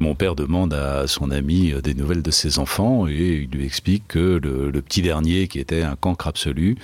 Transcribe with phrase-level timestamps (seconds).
[0.00, 4.08] Mon père demande à son ami des nouvelles de ses enfants et il lui explique
[4.08, 6.78] que le, petit dernier, qui était un cancre absolu,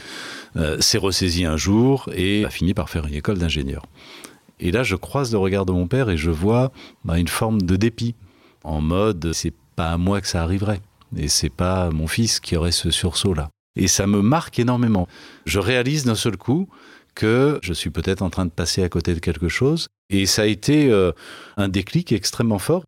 [0.56, 3.86] euh, s'est ressaisi un jour et a fini par faire une école d'ingénieur.
[4.60, 6.72] Et là, je croise le regard de mon père et je vois
[7.06, 8.14] bah, une forme de dépit,
[8.64, 10.80] en mode c'est pas à moi que ça arriverait
[11.16, 13.48] et c'est pas mon fils qui aurait ce sursaut là.
[13.76, 15.08] Et ça me marque énormément.
[15.46, 16.68] Je réalise d'un seul coup
[17.14, 19.88] que je suis peut-être en train de passer à côté de quelque chose.
[20.10, 21.12] Et ça a été euh,
[21.56, 22.84] un déclic extrêmement fort.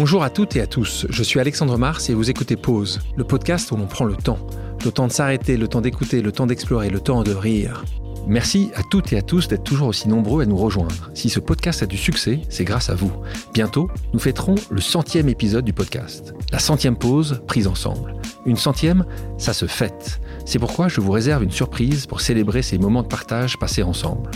[0.00, 3.24] Bonjour à toutes et à tous, je suis Alexandre Mars et vous écoutez Pause, le
[3.24, 4.38] podcast où l'on prend le temps.
[4.84, 7.84] Le temps de s'arrêter, le temps d'écouter, le temps d'explorer, le temps de rire.
[8.24, 11.10] Merci à toutes et à tous d'être toujours aussi nombreux à nous rejoindre.
[11.14, 13.10] Si ce podcast a du succès, c'est grâce à vous.
[13.52, 16.32] Bientôt, nous fêterons le centième épisode du podcast.
[16.52, 18.14] La centième pause prise ensemble.
[18.46, 19.04] Une centième,
[19.36, 20.20] ça se fête.
[20.44, 24.30] C'est pourquoi je vous réserve une surprise pour célébrer ces moments de partage passés ensemble.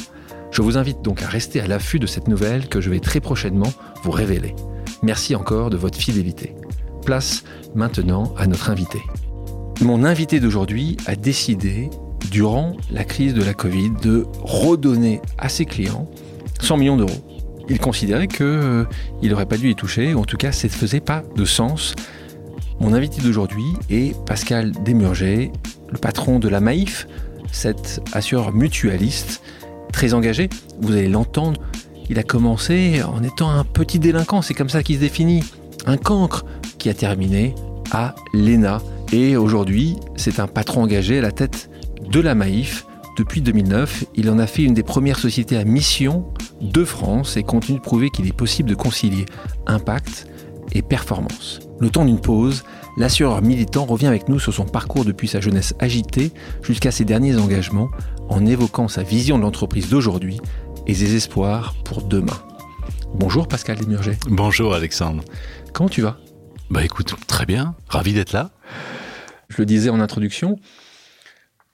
[0.51, 3.21] Je vous invite donc à rester à l'affût de cette nouvelle que je vais très
[3.21, 3.73] prochainement
[4.03, 4.57] vous révéler.
[5.03, 6.55] Merci encore de votre fidélité.
[7.05, 7.43] Place
[7.75, 9.01] maintenant à notre invité.
[9.81, 11.91] Mon invité d'aujourd'hui a décidé,
[12.31, 16.09] durant la crise de la Covid, de redonner à ses clients
[16.61, 17.11] 100 millions d'euros.
[17.69, 18.85] Il considérait qu'il euh,
[19.23, 21.97] n'aurait pas dû y toucher, ou en tout cas, ça ne faisait pas de sens.
[22.79, 25.51] Mon invité d'aujourd'hui est Pascal Desmurger,
[25.91, 27.09] le patron de la Maïf,
[27.51, 29.43] cet assureur mutualiste
[29.93, 30.49] très engagé.
[30.81, 31.61] Vous allez l'entendre,
[32.09, 35.43] il a commencé en étant un petit délinquant, c'est comme ça qu'il se définit.
[35.87, 36.45] Un cancre
[36.79, 37.55] qui a terminé
[37.91, 38.81] à l'ENA.
[39.13, 41.71] Et aujourd'hui, c'est un patron engagé à la tête
[42.11, 42.87] de la Maïf.
[43.19, 46.25] Depuis 2009, il en a fait une des premières sociétés à mission
[46.61, 49.27] de France et continue de prouver qu'il est possible de concilier
[49.67, 50.27] impact
[50.73, 51.61] et performance.
[51.79, 52.65] Le temps d'une pause,
[52.97, 56.31] l'assureur militant revient avec nous sur son parcours depuis sa jeunesse agitée
[56.63, 57.91] jusqu'à ses derniers engagements
[58.29, 60.41] en évoquant sa vision de l'entreprise d'aujourd'hui
[60.87, 62.39] et ses espoirs pour demain.
[63.15, 64.19] Bonjour Pascal Desmurget.
[64.29, 65.25] Bonjour Alexandre.
[65.73, 66.19] Comment tu vas?
[66.71, 68.51] Bah écoute, très bien, ravi d'être là.
[69.49, 70.59] Je le disais en introduction,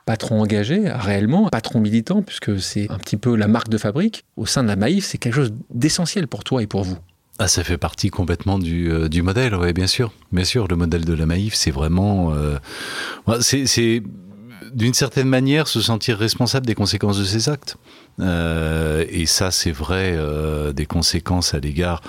[0.04, 4.24] patron engagé, réellement, patron militant, puisque c'est un petit peu la marque de fabrique.
[4.36, 6.98] Au sein de la Maïf, c'est quelque chose d'essentiel pour toi et pour vous.
[7.38, 10.12] Ah, ça fait partie complètement du, euh, du modèle, oui, bien sûr.
[10.32, 12.34] Bien sûr, le modèle de la Maïf, c'est vraiment...
[12.34, 12.58] Euh,
[13.40, 14.02] c'est
[14.72, 17.76] d'une certaine manière se sentir responsable des conséquences de ses actes.
[18.20, 22.02] Euh, et ça, c'est vrai euh, des conséquences à l'égard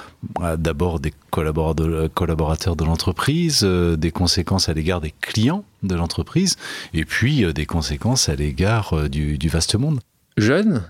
[0.57, 6.55] d'abord des collaborateurs de l'entreprise, des conséquences à l'égard des clients de l'entreprise,
[6.93, 9.99] et puis des conséquences à l'égard du, du vaste monde.
[10.37, 10.83] Jeune,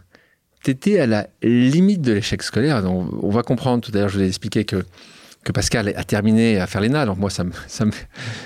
[0.63, 2.83] tu étais à la limite de l'échec scolaire.
[2.85, 4.85] on va comprendre tout à l'heure, je vous ai expliqué que
[5.51, 7.01] Pascal a terminé à faire l'ENA.
[7.01, 7.85] Alors moi, ça ça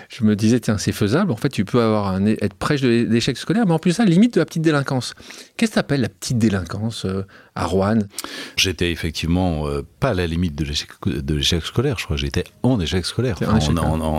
[0.09, 1.31] je me disais, c'est faisable.
[1.31, 4.35] En fait, tu peux avoir un, être prêche d'échec scolaire, mais en plus ça, limite
[4.35, 5.13] de la petite délinquance.
[5.57, 7.25] Qu'est-ce que tu appelles la petite délinquance euh,
[7.55, 7.99] à Rouen
[8.57, 10.63] J'étais effectivement euh, pas à la limite de
[11.33, 13.37] l'échec scolaire, je crois que j'étais en échec scolaire.
[13.41, 13.77] on,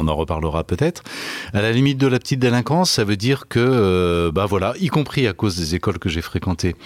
[0.08, 1.02] en reparlera peut-être.
[1.52, 4.88] À la limite de la petite délinquance, ça veut dire que, euh, bah voilà, y
[4.88, 6.76] compris à cause des écoles que j'ai fréquentées,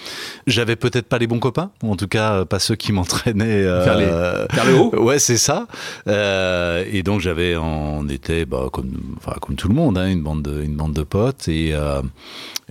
[0.47, 4.65] j'avais peut-être pas les bons copains, ou en tout cas pas ceux qui m'entraînaient vers,
[4.65, 4.95] le haut.
[5.03, 5.67] Ouais, c'est ça.
[6.07, 10.23] Euh, et donc j'avais, on était bah, comme, enfin, comme tout le monde, hein, une
[10.23, 12.01] bande de, une bande de potes et euh,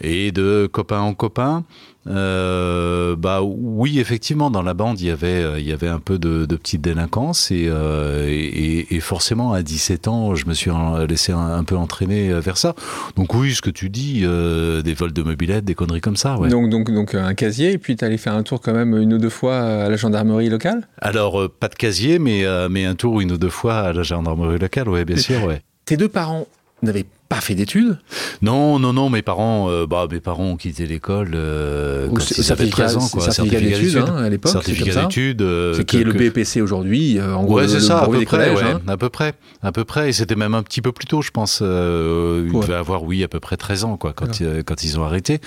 [0.01, 1.65] et de copain en copain.
[2.09, 5.99] Euh, bah oui, effectivement, dans la bande, il y avait, euh, il y avait un
[5.99, 10.55] peu de, de petite délinquance et, euh, et, et, forcément, à 17 ans, je me
[10.55, 10.71] suis
[11.09, 12.75] laissé un, peu entraîner vers ça.
[13.17, 16.39] Donc oui, ce que tu dis, euh, des vols de mobilettes, des conneries comme ça.
[16.39, 16.49] Ouais.
[16.49, 19.15] Donc, donc, donc un casier, et puis tu allais faire un tour quand même une
[19.15, 20.89] ou deux fois à la gendarmerie locale?
[21.01, 24.59] Alors, pas de casier, mais, mais un tour une ou deux fois à la gendarmerie
[24.59, 25.45] locale, oui, bien sûr.
[25.45, 25.63] Ouais.
[25.85, 26.47] Tes deux parents
[26.83, 27.99] n'avaient pas fait d'études?
[28.41, 29.11] Non, non, non.
[29.11, 33.09] Mes parents, euh, bah, mes parents ont quitté l'école euh, quand ils avaient 13 ans.
[33.09, 33.23] Quoi.
[33.31, 34.53] Certificat, d'études hein, à l'époque.
[34.53, 35.43] Certificat d'études.
[35.43, 37.19] Euh, c'est qui est le BPC aujourd'hui.
[37.19, 38.55] Euh, en gros, ouais, c'est ça, à peu près.
[38.55, 38.81] Ouais, hein.
[38.87, 40.09] À peu près, à peu près.
[40.09, 41.61] Et c'était même un petit peu plus tôt, je pense.
[41.63, 44.99] Euh, ils devaient avoir, oui, à peu près 13 ans, quoi, quand, ils, quand ils
[44.99, 45.41] ont arrêté.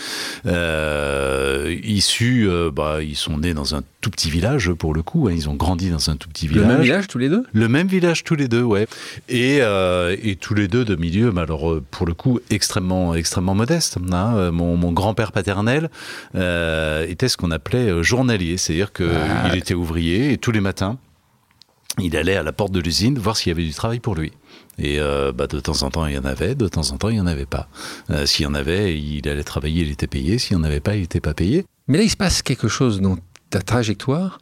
[1.84, 5.28] issus, bah, ils sont nés dans un tout petit village pour le coup.
[5.28, 6.68] Hein, ils ont grandi dans un tout petit village.
[6.68, 7.44] Le même village tous les deux?
[7.54, 8.88] Le même village tous les deux, ouais.
[9.30, 11.42] Et, et tous les deux de milieu, mais
[11.80, 13.98] pour le coup extrêmement extrêmement modeste.
[14.12, 14.36] Hein.
[14.36, 15.90] Euh, mon, mon grand-père paternel
[16.36, 19.56] euh, était ce qu'on appelait euh, journalier, c'est-à-dire qu'il ah.
[19.56, 20.98] était ouvrier et tous les matins
[22.00, 24.32] il allait à la porte de l'usine voir s'il y avait du travail pour lui.
[24.78, 27.10] Et euh, bah, de temps en temps, il y en avait, de temps en temps,
[27.10, 27.68] il n'y en avait pas.
[28.10, 30.40] Euh, s'il y en avait, il allait travailler, il était payé.
[30.40, 31.66] S'il n'y en avait pas, il n'était pas payé.
[31.88, 33.18] Mais là, il se passe quelque chose dans
[33.50, 34.40] ta trajectoire,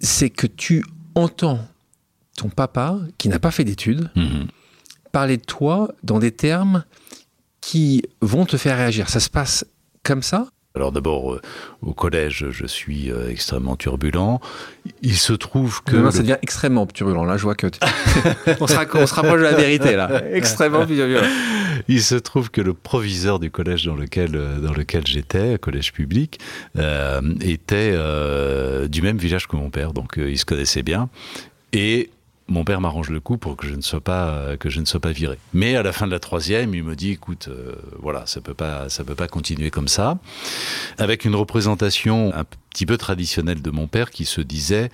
[0.00, 0.84] c'est que tu
[1.14, 1.60] entends
[2.36, 4.46] ton papa, qui n'a pas fait d'études, mm -hmm
[5.14, 6.82] parler de toi dans des termes
[7.60, 9.08] qui vont te faire réagir.
[9.08, 9.64] Ça se passe
[10.02, 10.48] comme ça?
[10.74, 11.40] Alors d'abord, euh,
[11.82, 14.40] au collège, je suis euh, extrêmement turbulent.
[15.02, 15.94] Il se trouve que...
[15.94, 17.22] Non, ça devient extrêmement turbulent.
[17.22, 17.68] Là, je vois que...
[18.60, 20.20] on, se on, se rapproche de la vérité, là.
[20.32, 21.22] Extrêmement turbulent.
[21.86, 25.92] Il se trouve que le proviseur du collège dans lequel, euh, dans lequel j'étais, collège
[25.92, 26.40] public,
[26.76, 27.96] euh, était
[28.88, 31.08] du même village que mon père, donc il se connaissait bien.
[31.72, 32.10] Et
[32.46, 35.00] mon père m'arrange le coup pour que je ne sois pas que je ne sois
[35.00, 35.38] pas viré.
[35.52, 38.54] Mais à la fin de la troisième, il me dit écoute, euh, voilà, ça peut
[38.54, 40.18] pas ça peut pas continuer comme ça.
[40.98, 44.90] Avec une représentation un petit peu traditionnelle de mon père qui se disait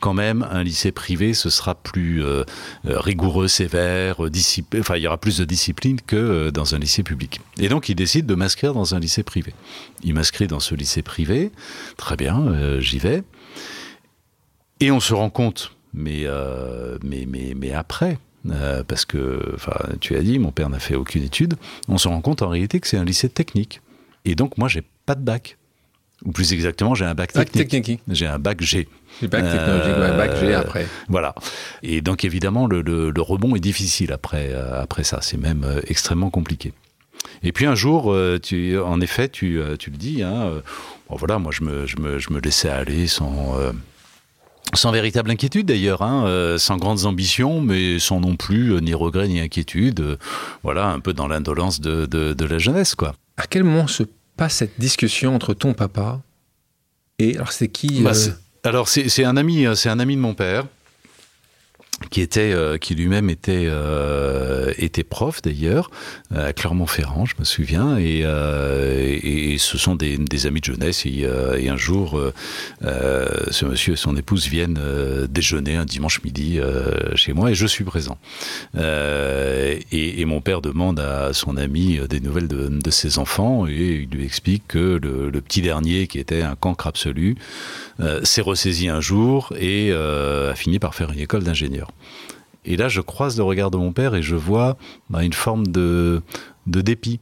[0.00, 2.44] quand même un lycée privé, ce sera plus euh,
[2.84, 4.20] rigoureux, sévère,
[4.78, 7.40] enfin il y aura plus de discipline que euh, dans un lycée public.
[7.58, 9.54] Et donc il décide de m'inscrire dans un lycée privé.
[10.04, 11.50] Il m'inscrit dans ce lycée privé,
[11.96, 13.22] très bien, euh, j'y vais.
[14.80, 18.18] Et on se rend compte mais, euh, mais, mais, mais après,
[18.48, 21.54] euh, parce que, enfin, tu as dit, mon père n'a fait aucune étude,
[21.88, 23.82] on se rend compte en réalité que c'est un lycée technique.
[24.24, 25.58] Et donc, moi, j'ai pas de bac.
[26.24, 27.68] Ou plus exactement, j'ai un bac technique.
[27.68, 28.00] technique.
[28.08, 28.88] J'ai un bac G.
[29.22, 30.86] Le bac technologique, euh, bac G après.
[31.08, 31.34] Voilà.
[31.82, 35.20] Et donc, évidemment, le, le, le rebond est difficile après, euh, après ça.
[35.20, 36.72] C'est même euh, extrêmement compliqué.
[37.42, 40.60] Et puis un jour, euh, tu, en effet, tu, tu le dis, hein,
[41.08, 43.56] bon, voilà, moi, je me, je me, je me laissais aller sans
[44.74, 48.94] sans véritable inquiétude d'ailleurs, hein, euh, sans grandes ambitions, mais sans non plus euh, ni
[48.94, 50.00] regret ni inquiétude.
[50.00, 50.16] Euh,
[50.62, 53.14] voilà, un peu dans l'indolence de, de, de, la jeunesse, quoi.
[53.36, 54.02] À quel moment se
[54.36, 56.20] passe cette discussion entre ton papa
[57.18, 58.12] et alors c'est qui bah,
[58.62, 60.64] Alors c'est un ami, c'est un ami de mon père
[62.10, 65.90] qui était, euh, qui lui-même était euh, était prof d'ailleurs
[66.34, 71.04] à Clermont-Ferrand, je me souviens, et, euh, ce sont des, amis de jeunesse.
[71.06, 71.26] Et,
[71.68, 72.20] un jour,
[72.82, 74.78] ce monsieur et son épouse viennent
[75.28, 76.60] déjeuner un dimanche midi
[77.14, 78.18] chez moi, et je suis présent.
[78.76, 84.16] Et, mon père demande à son ami des nouvelles de, de, ses enfants, et il
[84.16, 87.36] lui explique que le, le petit dernier, qui était un cancre absolu,
[88.22, 91.87] s'est ressaisi un jour et a fini par faire une école d'ingénieur.
[92.64, 94.76] Et là, je croise le regard de mon père et je vois
[95.08, 96.22] bah, une forme de,
[96.66, 97.20] de dépit.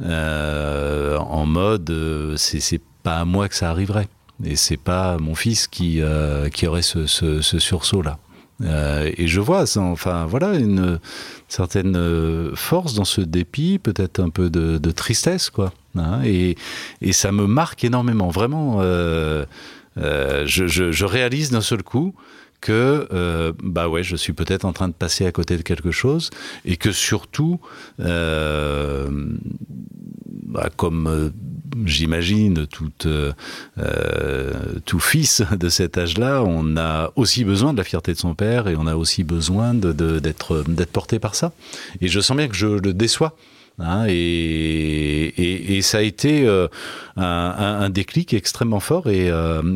[0.00, 4.08] Euh, en mode, euh, c'est pas à moi que ça arriverait.
[4.44, 8.18] Et c'est pas mon fils qui, euh, qui aurait ce, ce, sursaut-là.
[8.60, 11.00] Et je vois, enfin voilà, une
[11.48, 15.72] certaine force dans ce dépit, peut-être un peu de, tristesse, quoi.
[15.96, 16.56] Hein, et,
[17.00, 18.80] et, ça me marque énormément, vraiment.
[18.80, 19.46] Je,
[20.46, 22.14] je, réalise d'un seul coup
[22.64, 25.90] que euh, bah ouais, je suis peut-être en train de passer à côté de quelque
[25.90, 26.30] chose
[26.64, 27.60] et que surtout,
[28.00, 29.06] euh,
[30.46, 31.28] bah, comme euh,
[31.84, 32.90] j'imagine tout,
[34.86, 38.66] tout fils de cet âge-là, on a aussi besoin de la fierté de son père
[38.66, 41.52] et on a aussi besoin d'être porté par ça.
[42.00, 43.36] Et je sens bien que je le déçois.
[43.78, 46.48] Hein, et, ça a été
[47.16, 49.10] un, déclic extrêmement fort.
[49.10, 49.30] Et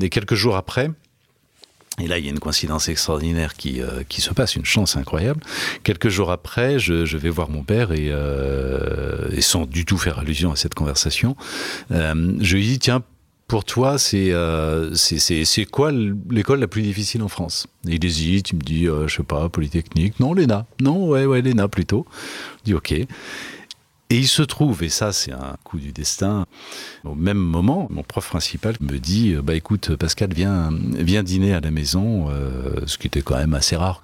[0.09, 0.91] quelques jours après,
[2.01, 4.97] et là, il y a une coïncidence extraordinaire qui, euh, qui se passe, une chance
[4.97, 5.41] incroyable.
[5.83, 10.19] Quelques jours après, je, vais voir mon père et, euh, et, sans du tout faire
[10.19, 11.37] allusion à cette conversation,
[11.91, 13.03] euh, je lui dis, tiens,
[13.49, 14.35] pour toi, c'est
[15.71, 17.67] quoi l'école la plus difficile en France?
[17.85, 20.21] Il hésite, il me dit, euh, je sais pas, Polytechnique.
[20.21, 20.67] Non, l'ENA.
[20.83, 22.07] Non, ouais, ouais, l'ENA plutôt.
[22.59, 22.95] Je dis, ok.
[24.11, 26.47] Et il se trouve, et ça c'est un coup du destin,
[27.05, 31.61] au même moment, mon prof principal me dit, bah écoute Pascal, viens, viens dîner à
[31.61, 34.01] la maison, euh, ce qui était quand même assez rare.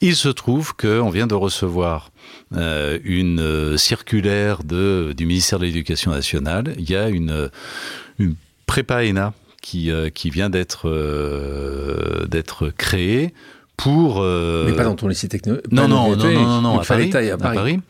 [0.00, 2.10] Il se trouve qu'on vient de recevoir
[2.56, 6.74] euh, une circulaire de, du ministère de l'Éducation nationale.
[6.78, 7.50] Il y a une,
[8.18, 8.34] une
[8.66, 13.34] prépa ENA qui, euh, qui vient d'être euh, d'être créée
[13.80, 14.18] pour.
[14.20, 14.66] Euh...
[14.66, 15.72] Mais pas dans ton lycée technologique.
[15.72, 17.80] Non, non, non, non, non, à Paris, à, Paris.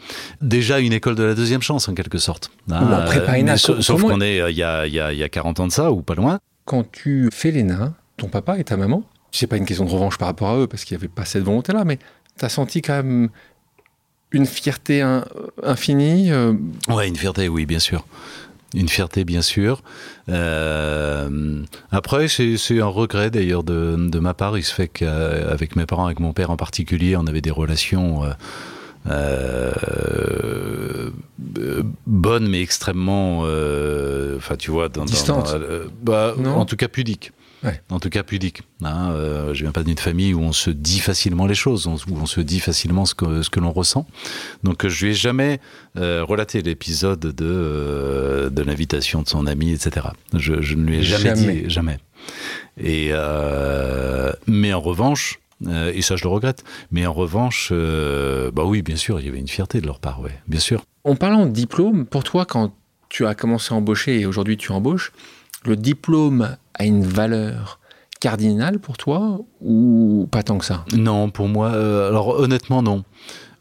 [0.40, 2.50] Déjà une école de la deuxième chance, en quelque sorte.
[2.70, 5.90] Ah, prépa sauf qu'on est il y, a, a, y a 40 ans de ça,
[5.90, 6.38] ou pas loin.
[6.64, 10.18] Quand tu fais l'ENA, ton papa et ta maman, c'est pas une question de revanche
[10.18, 11.98] par rapport à eux, parce qu'il n'y avait pas cette volonté-là, mais
[12.38, 13.28] tu as senti quand même
[14.30, 15.24] une fierté in,
[15.64, 16.52] infinie euh...
[16.88, 18.04] Ouais, une fierté, oui, bien sûr
[18.74, 19.82] une fierté bien sûr.
[20.30, 24.56] Euh, après, c'est un regret d'ailleurs de, de, ma part.
[24.56, 28.24] Il se fait qu'avec mes parents, avec mon père en particulier, on avait des relations
[28.24, 28.30] euh,
[29.10, 29.72] euh,
[32.06, 33.40] bonnes mais extrêmement,
[34.36, 35.44] enfin tu vois, dans, dans, dans
[36.02, 37.32] bah, en tout cas pudiques.
[37.62, 37.80] Ouais.
[37.90, 38.62] En tout cas pudique.
[38.82, 42.00] Hein, euh, je viens pas d'une famille où on se dit facilement les choses, où
[42.10, 44.06] on se dit facilement ce que, ce que l'on ressent.
[44.64, 45.60] Donc je lui ai jamais
[45.98, 50.06] euh, relaté l'épisode de, euh, de l'invitation de son ami, etc.
[50.34, 51.62] Je, je, ne lui ai jamais, jamais.
[51.62, 51.98] dit jamais.
[52.78, 58.50] Et euh, mais en revanche, euh, et ça je le regrette, mais en revanche, euh,
[58.50, 60.82] bah oui, bien sûr, il y avait une fierté de leur part, ouais, bien sûr.
[61.04, 62.72] En parlant de diplôme, pour toi, quand
[63.08, 65.12] tu as commencé à embaucher et aujourd'hui tu embauches,
[65.64, 67.78] le diplôme a une valeur
[68.20, 70.84] cardinale pour toi ou pas tant que ça?
[70.94, 73.04] Non, pour moi, euh, alors honnêtement non.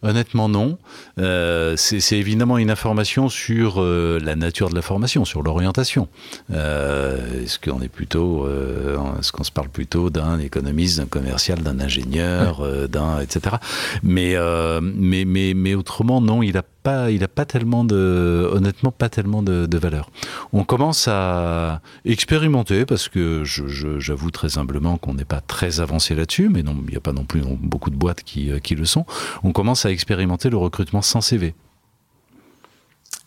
[0.01, 0.77] Honnêtement, non.
[1.19, 6.07] Euh, c'est évidemment une information sur euh, la nature de la formation, sur l'orientation.
[6.53, 8.47] Euh, est-ce qu'on est plutôt,
[9.19, 13.57] est-ce qu'on se parle plutôt d'un économiste, d'un commercial, d'un ingénieur, d'un etc.
[14.01, 14.35] Mais,
[14.81, 16.43] mais mais mais autrement, non.
[16.43, 20.09] Il a pas, il a pas tellement de, honnêtement, pas tellement de, valeur.
[20.51, 26.49] On commence à expérimenter parce que j'avoue très humblement qu'on n'est pas très avancé là-dessus,
[26.49, 29.05] mais non, il n'y a pas non plus beaucoup de boîtes qui, qui le sont.
[29.43, 31.53] On commence à expérimenter le recrutement sans CV.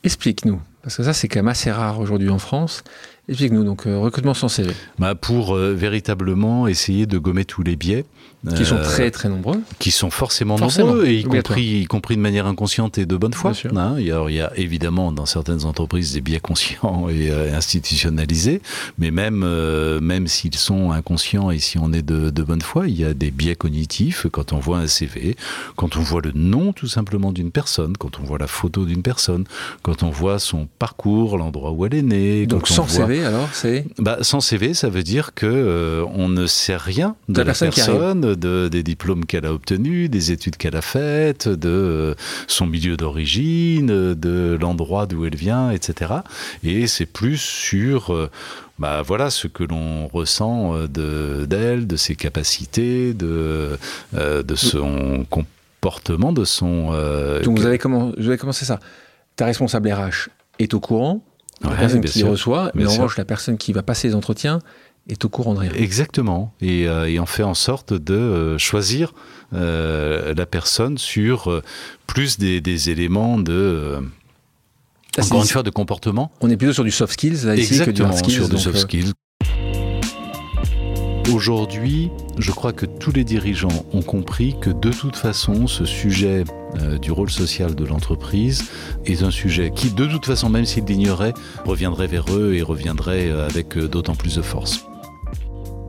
[0.04, 2.82] Explique-nous, parce que ça c'est quand même assez rare aujourd'hui en France.
[3.32, 4.72] Explique-nous, donc euh, recrutement sans CV.
[4.98, 8.04] Bah, pour euh, véritablement essayer de gommer tous les biais.
[8.56, 9.62] Qui sont euh, très très nombreux.
[9.78, 13.32] Qui sont forcément, nombreux, et y compris, y compris de manière inconsciente et de bonne
[13.32, 13.52] foi.
[13.76, 17.30] Hein, il, y a, il, y a, évidemment dans certaines entreprises des biais conscients et
[17.30, 18.60] institutionnalisés,
[18.98, 19.46] mais même,
[20.00, 23.14] même s'ils sont inconscients et si on est de, de, bonne foi, il y a
[23.14, 25.36] des biais cognitifs quand on voit un CV,
[25.76, 29.02] quand on voit le nom tout simplement d'une personne, quand on voit la photo d'une
[29.02, 29.44] personne,
[29.82, 32.46] quand on voit son parcours, l'endroit où elle est née.
[32.46, 36.46] Donc sans CV alors c'est bah, Sans CV, ça veut dire que euh, on ne
[36.46, 40.82] sait rien de, la, personne, de, des diplômes qu'elle a obtenus, des études qu'elle a
[40.82, 42.14] faites, de euh,
[42.46, 46.12] son milieu d'origine, de l'endroit d'où elle vient, etc.
[46.64, 48.30] Et c'est plus sur euh,
[48.78, 53.78] bah, voilà ce que l'on ressent de d'elle, de ses capacités, de
[54.12, 56.92] de son comportement, de son.
[57.42, 58.78] Donc vous avez, comment, vous avez commencé ça.
[59.36, 61.24] Ta responsable RH est au courant
[61.64, 64.60] la personne qui reçoit, mais en revanche, la personne qui va passer les entretiens
[65.08, 65.72] est au courant de rien.
[65.74, 66.54] Exactement.
[66.60, 69.14] Et, euh, on fait en sorte de euh, choisir
[69.52, 71.62] euh, la personne sur
[72.06, 73.98] plus des, éléments de.
[75.18, 76.32] encore une fois, de comportement.
[76.40, 78.34] On est plutôt sur du soft skills là, ici que du hard skills.
[78.34, 79.12] Sur du soft skills.
[81.30, 86.44] Aujourd'hui, je crois que tous les dirigeants ont compris que de toute façon, ce sujet
[86.80, 88.64] euh, du rôle social de l'entreprise
[89.06, 91.32] est un sujet qui, de toute façon, même s'ils l'ignoraient,
[91.64, 94.84] reviendrait vers eux et reviendrait euh, avec euh, d'autant plus de force.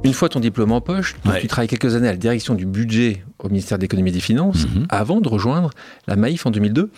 [0.04, 3.24] Une fois ton diplôme en poche, tu travailles quelques années à la direction du budget
[3.40, 4.86] au ministère de l'économie et des finances mhm.
[4.90, 5.72] avant de rejoindre
[6.08, 6.92] la Maïf en 2002.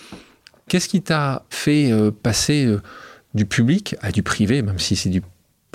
[0.67, 1.91] Qu'est-ce qui t'a fait
[2.23, 2.67] passer
[3.35, 5.21] du public à du privé, même si c'est du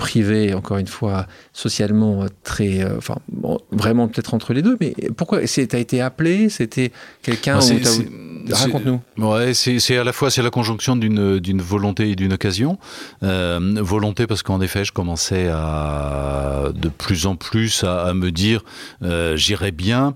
[0.01, 2.83] privé, encore une fois, socialement très.
[2.83, 3.17] Euh, enfin,
[3.71, 6.91] vraiment peut-être entre les deux, mais pourquoi T'as été appelé C'était
[7.21, 8.99] quelqu'un ah, Raconte-nous.
[9.19, 12.79] Ouais, c'est à la fois c'est la conjonction d'une volonté et d'une occasion.
[13.21, 18.63] Euh, volonté parce qu'en effet, je commençais à de plus en plus à, me dire
[19.03, 20.15] euh, j'irai bien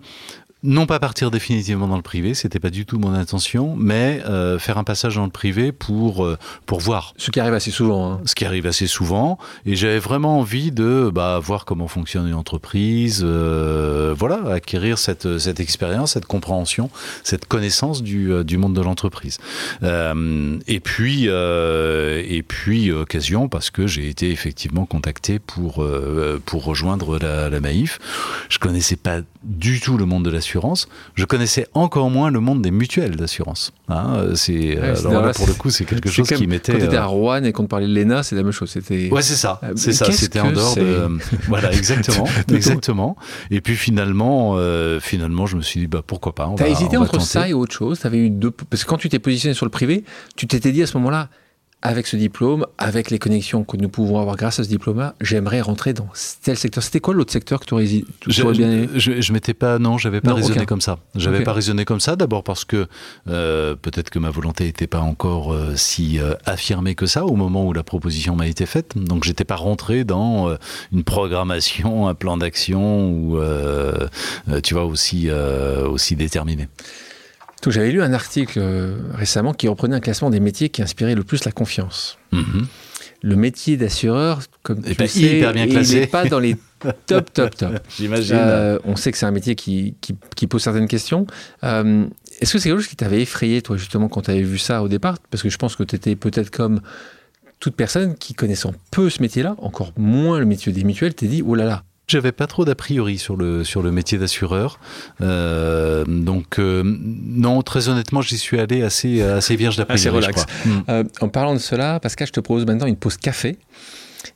[0.66, 4.60] non pas partir définitivement dans le privé, c'était pas du tout mon intention, mais euh,
[4.60, 7.14] faire un passage dans le privé pour euh, pour voir.
[7.18, 8.14] Ce qui arrive assez souvent.
[8.14, 8.22] Hein.
[8.26, 12.34] Ce qui arrive assez souvent, et j'avais vraiment envie de bah, voir comment fonctionne une
[12.34, 16.90] entreprise, euh, voilà, acquérir cette cette expérience, cette compréhension,
[17.24, 19.38] cette connaissance du du monde de l'entreprise.
[19.84, 25.86] et puis et puis occasion parce que j'ai été effectivement contacté pour
[26.46, 28.00] pour rejoindre la, la Maïf.
[28.50, 30.32] Je connaissais pas du tout le monde de
[31.16, 33.74] Je connaissais encore moins le monde des mutuelles d'assurance.
[33.88, 36.74] Hein, c'est alors là, pour le coup, c'est quelque chose qui m'était.
[36.74, 38.70] Quand tu étais à euh, Rouen et qu'on parlait de l'ENA, c'est la même chose.
[38.70, 39.10] C'était.
[39.12, 39.60] Ouais, c'est ça.
[39.64, 40.12] Euh, c'est ça.
[40.12, 41.08] C'était en dehors de.
[41.48, 43.16] voilà, exactement, exactement.
[43.52, 46.52] Et puis finalement, euh, finalement, je me suis dit, bah pourquoi pas.
[46.58, 48.06] T'as hésité entre ça et autre chose.
[48.06, 48.52] Avais eu deux.
[48.52, 50.04] Parce que quand tu t'es positionné sur le privé,
[50.36, 51.30] tu t'étais dit à ce moment-là
[51.86, 55.62] avec ce diplôme, avec les connexions que nous pouvons avoir grâce à ce diplôme-là, j'aimerais
[55.62, 56.08] rentrer dans
[56.42, 56.82] tel secteur.
[56.82, 57.86] C'était quoi l'autre secteur que tu aurais,
[58.54, 60.98] bien aimé Je, je m'étais pas, non, j'avais pas raisonné comme ça.
[61.13, 62.15] J'avais pas raisonné comme ça.
[62.15, 62.88] D'abord parce que
[63.30, 67.36] euh, peut-être que ma volonté n'était pas encore euh, si euh, affirmée que ça au
[67.36, 68.94] moment où la proposition m'a été faite.
[68.96, 70.58] Donc j'étais pas rentré dans
[70.92, 73.39] une programmation, un plan d'action ou
[74.63, 76.68] tu vois aussi aussi déterminé.
[77.72, 81.24] J'avais lu un article euh, récemment qui reprenait un classement des métiers qui inspiraient le
[81.24, 82.18] plus la confiance.
[82.32, 82.68] Mhm.
[83.24, 86.56] Le métier d'assureur, comme tu ben, sais, il n'est pas dans les
[87.08, 87.80] top, top, top.
[87.98, 88.36] J'imagine.
[88.38, 89.96] Euh, on sait que c'est un métier qui,
[90.36, 91.26] qui, pose certaines questions.
[91.64, 92.06] Euh,
[92.40, 94.84] est-ce que c'est quelque chose qui t'avait effrayé, toi, justement, quand tu avais vu ça
[94.84, 95.18] au départ?
[95.32, 96.82] Parce que je pense que tu étais peut-être comme
[97.60, 101.42] toute personne qui connaissant peu ce métier-là, encore moins le métier des mutuelles, t'es dit,
[101.44, 104.80] oh là là, j'avais pas trop d'a priori sur le, sur le métier d'assureur.
[105.22, 110.18] Euh, donc, euh, non, très honnêtement, j'y suis allé assez, assez vierge d'a priori.
[110.18, 110.46] relax.
[110.66, 110.70] Hmm.
[110.90, 113.58] Euh, en parlant de cela, Pascal, je te propose maintenant une pause café.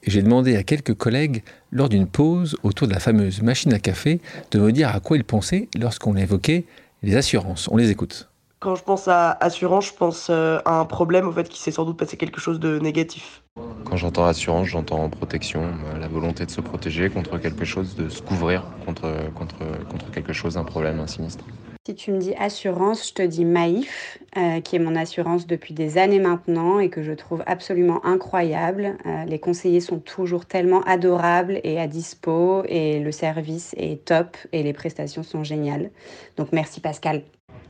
[0.04, 3.80] Et j'ai demandé à quelques collègues, lors d'une pause autour de la fameuse machine à
[3.80, 4.22] café,
[4.52, 6.66] de me dire à quoi ils pensaient lorsqu'on évoquait
[7.02, 7.68] les assurances.
[7.72, 8.29] On les écoute.
[8.60, 11.86] Quand je pense à assurance, je pense à un problème au fait qu'il s'est sans
[11.86, 13.42] doute passé quelque chose de négatif.
[13.86, 15.62] Quand j'entends assurance, j'entends protection,
[15.98, 19.58] la volonté de se protéger contre quelque chose, de se couvrir contre, contre,
[19.90, 21.46] contre quelque chose, un problème, un sinistre.
[21.88, 25.74] Si tu me dis assurance, je te dis Maïf, euh, qui est mon assurance depuis
[25.74, 28.98] des années maintenant et que je trouve absolument incroyable.
[29.06, 34.38] Euh, les conseillers sont toujours tellement adorables et à dispo et le service est top
[34.52, 35.90] et les prestations sont géniales.
[36.38, 37.24] Donc merci Pascal.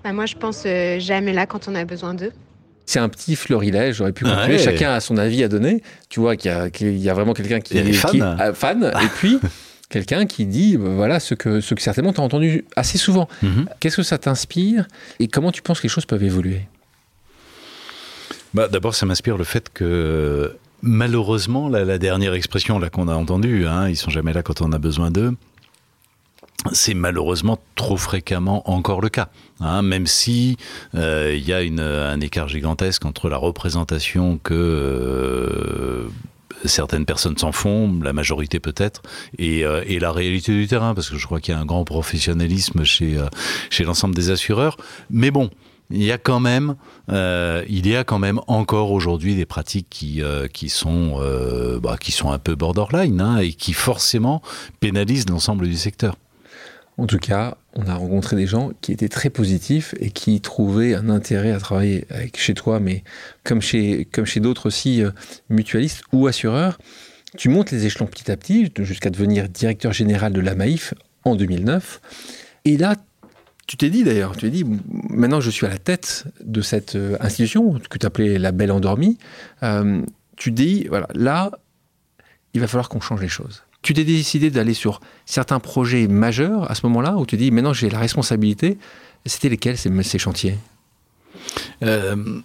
[0.04, 2.32] Bah moi je pense euh, jamais là quand on a besoin d'eux.
[2.86, 4.58] C'est un petit florilège, j'aurais pu continuer.
[4.58, 5.84] Chacun a son avis à donner.
[6.10, 8.54] Tu vois qu'il y, a vraiment quelqu'un qui est fan.
[8.56, 9.40] fan et puis
[9.90, 13.28] quelqu'un qui dit euh, voilà ce que, ce que certainement tu as entendu assez souvent.
[13.44, 13.68] Mhm.
[13.80, 14.88] Qu'est-ce que ça t'inspire
[15.20, 16.62] et comment tu penses que les choses peuvent évoluer?
[18.54, 23.68] Bah, D'abord, ça m'inspire le fait que malheureusement, la, dernière expression là qu'on a entendue,
[23.68, 25.36] hein, ils sont jamais là quand on a besoin d'eux.
[26.74, 29.30] C'est malheureusement trop fréquemment encore le cas,
[29.62, 30.58] hein, même si
[30.94, 36.10] euh, il y a un écart gigantesque entre la représentation que euh,
[36.66, 39.02] certaines personnes s'en font, la majorité peut-être,
[39.38, 41.66] et, euh, et, la réalité du terrain, parce que je crois qu'il y a un
[41.66, 43.28] grand professionnalisme chez, euh,
[43.70, 44.76] chez l'ensemble des assureurs.
[45.10, 45.50] Mais bon,
[45.92, 46.76] il y a quand même,
[47.10, 51.80] euh, il y a quand même encore aujourd'hui des pratiques qui euh, qui sont euh,
[51.80, 54.42] bah, qui sont un peu borderline hein, et qui forcément
[54.80, 56.16] pénalisent l'ensemble du secteur.
[57.00, 60.96] En tout cas, on a rencontré des gens qui étaient très positifs et qui trouvaient
[60.96, 63.06] un intérêt à travailler chez toi, mais
[63.46, 65.12] comme chez, d'autres aussi euh,
[65.50, 66.78] mutualistes ou assureurs.
[67.38, 71.36] Tu montes les échelons petit à petit jusqu'à devenir directeur général de la Maïf en
[71.36, 72.02] 2009.
[72.66, 72.98] Et là,
[73.66, 74.66] tu t'es dit d'ailleurs, tu t'es dit,
[75.10, 78.74] maintenant je suis à la tête de cette euh, institution que tu appelais la belle
[78.74, 79.18] endormie,
[79.64, 80.02] euh,
[80.36, 81.52] tu dis, voilà, là,
[82.54, 83.64] il va falloir qu'on change les choses.
[83.82, 87.74] Tu t'es décidé d'aller sur certains projets majeurs à ce moment-là, où tu dis maintenant
[87.74, 88.78] j'ai la responsabilité.
[89.26, 90.58] C'était lesquels ces, chantiers?
[91.84, 92.42] Euh,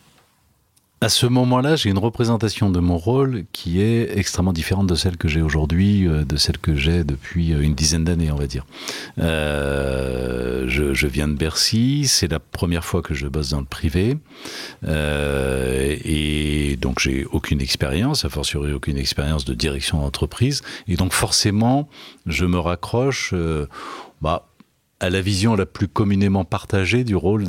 [1.04, 5.18] à ce moment-là, j'ai une représentation de mon rôle qui est extrêmement différente de celle
[5.18, 8.46] que j'ai aujourd'hui, euh, de celle que j'ai depuis euh, une dizaine d'années, on va
[8.46, 8.64] dire.
[9.18, 14.16] Euh, je, viens de Bercy, c'est la première fois que je bosse dans le privé,
[14.87, 21.87] et donc j'ai aucune expérience, a fortiori aucune expérience de direction d'entreprise, et donc forcément,
[22.24, 23.35] je me raccroche.
[24.22, 24.48] Bah,
[25.00, 27.46] à la vision la plus communément partagée du rôle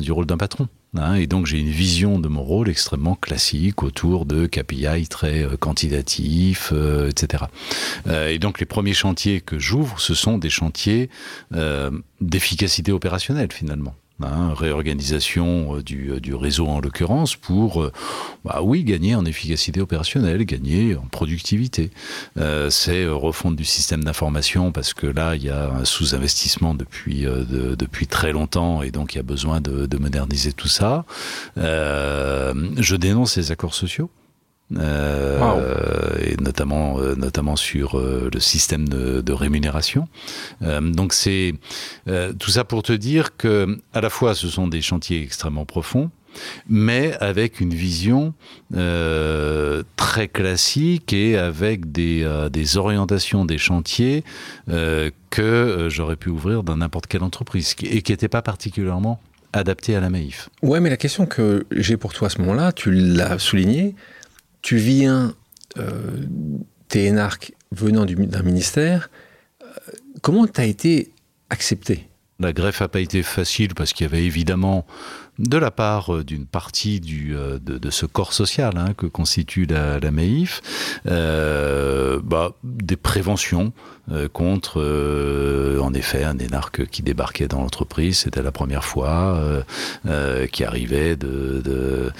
[0.00, 0.68] du rôle d'un patron.
[0.96, 5.42] Hein, et donc j'ai une vision de mon rôle extrêmement classique autour de KPI très
[5.42, 7.44] euh, quantitatifs, euh, etc.
[8.06, 11.10] Euh, et donc les premiers chantiers que j'ouvre, ce sont des chantiers
[11.54, 13.94] euh, d'efficacité opérationnelle finalement.
[14.22, 17.92] Hein, réorganisation euh, du, euh, du, réseau en l'occurrence pour, euh,
[18.44, 21.90] bah oui, gagner en efficacité opérationnelle, gagner en productivité.
[22.38, 27.22] Euh, c'est refondre du système d'information parce que là, il y a un sous-investissement depuis,
[27.22, 31.04] de, depuis très longtemps et donc il y a besoin de, de moderniser tout ça.
[31.58, 34.10] Euh, je dénonce les accords sociaux.
[34.76, 35.60] Euh, wow.
[36.20, 40.08] et notamment euh, notamment sur euh, le système de, de rémunération.
[40.60, 41.54] Donc c'est
[42.38, 46.10] tout ça pour te dire que à la fois ce sont des chantiers extrêmement profonds,
[46.68, 48.34] mais avec une vision
[48.74, 54.24] euh, très classique et avec des, euh, des orientations des chantiers
[54.68, 59.20] euh, que j'aurais pu ouvrir dans n'importe quelle entreprise et qui n'étaient pas particulièrement
[59.52, 60.48] adaptées à la Maïf.
[60.62, 63.94] Ouais, mais la question que j'ai pour toi à ce moment-là, tu l'as souligné,
[64.64, 65.36] tu viens,
[65.76, 66.26] euh,
[66.88, 69.10] t'es énarque venant d'un ministère,
[69.62, 69.66] euh,
[70.22, 71.12] comment tu as été
[71.50, 72.08] accepté?
[72.40, 74.86] La greffe n'a pas été facile parce qu'il y avait évidemment
[75.38, 79.06] de la part euh, d'une partie du, euh, de, de, ce corps social hein, que
[79.06, 80.62] constitue la, la MEIF,
[81.06, 83.72] euh, bah, des préventions
[84.12, 89.40] euh, contre, euh, en effet, un énarque qui débarquait dans l'entreprise, c'était la première fois,
[90.06, 92.12] euh, qui arrivait de,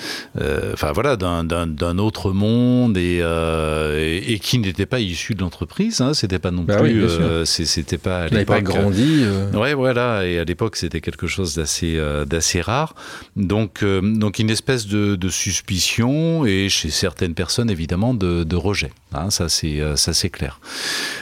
[0.72, 6.00] enfin voilà, d'un autre monde et, et, et qui n'était pas issu de l'entreprise.
[6.00, 8.22] Hein, c'était pas non bah plus, oui, c'était pas.
[8.22, 9.24] À l'époque, pas grandi.
[9.52, 12.94] Ouais, voilà, et à l'époque c'était quelque chose d'assez d'assez rare.
[13.36, 18.92] Donc, euh, donc une espèce de, suspicion et chez certaines personnes évidemment de, rejet.
[19.12, 20.60] Hein, ça c'est euh, ça c'est clair.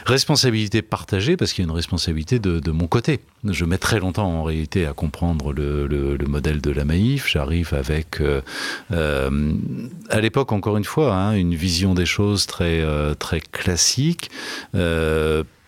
[0.04, 3.20] Responsabilité partagée parce qu'il y a une responsabilité de, mon côté.
[3.44, 7.28] Je mets très longtemps en réalité à comprendre le, le, le modèle de la Maïf.
[7.28, 8.40] J'arrive avec euh,
[10.10, 12.84] à l'époque encore une fois hein, une vision des choses très
[13.18, 14.30] très classique.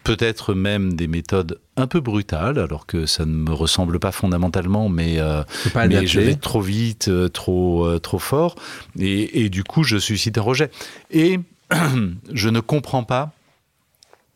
[0.04, 4.88] Peut-être même des méthodes un peu brutales, alors que ça ne me ressemble pas fondamentalement,
[4.88, 5.42] mais, euh,
[5.74, 8.54] mais je vais trop vite, euh, trop, euh, trop fort,
[8.98, 10.70] et, et, du coup je suscite un rejet.
[11.10, 11.40] Et
[12.32, 13.32] je ne comprends pas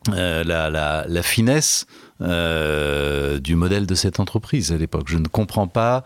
[0.07, 1.85] la, la, la, finesse
[2.19, 5.07] du modèle de cette entreprise à l'époque.
[5.07, 6.03] Je ne comprends pas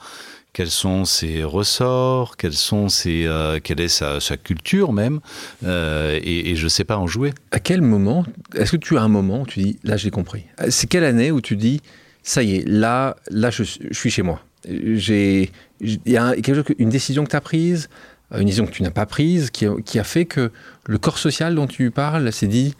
[0.54, 5.20] quels sont ses ressorts, euh, quelle est sa, culture même,
[5.66, 7.34] euh, et, je ne sais pas en jouer.
[7.52, 8.24] À quel moment,
[8.56, 10.46] est-ce que tu as un moment où tu dis, là j'ai compris?
[10.70, 11.82] C'est quelle année où tu dis,
[12.22, 14.42] ça y est, là, là je, suis chez moi?
[14.70, 15.50] Il
[15.82, 16.34] y a
[16.78, 17.90] une décision que tu as prise,
[18.32, 20.52] une décision que tu n'as pas prise, qui a, fait que
[20.86, 22.76] le corps social dont tu parles s'est dit,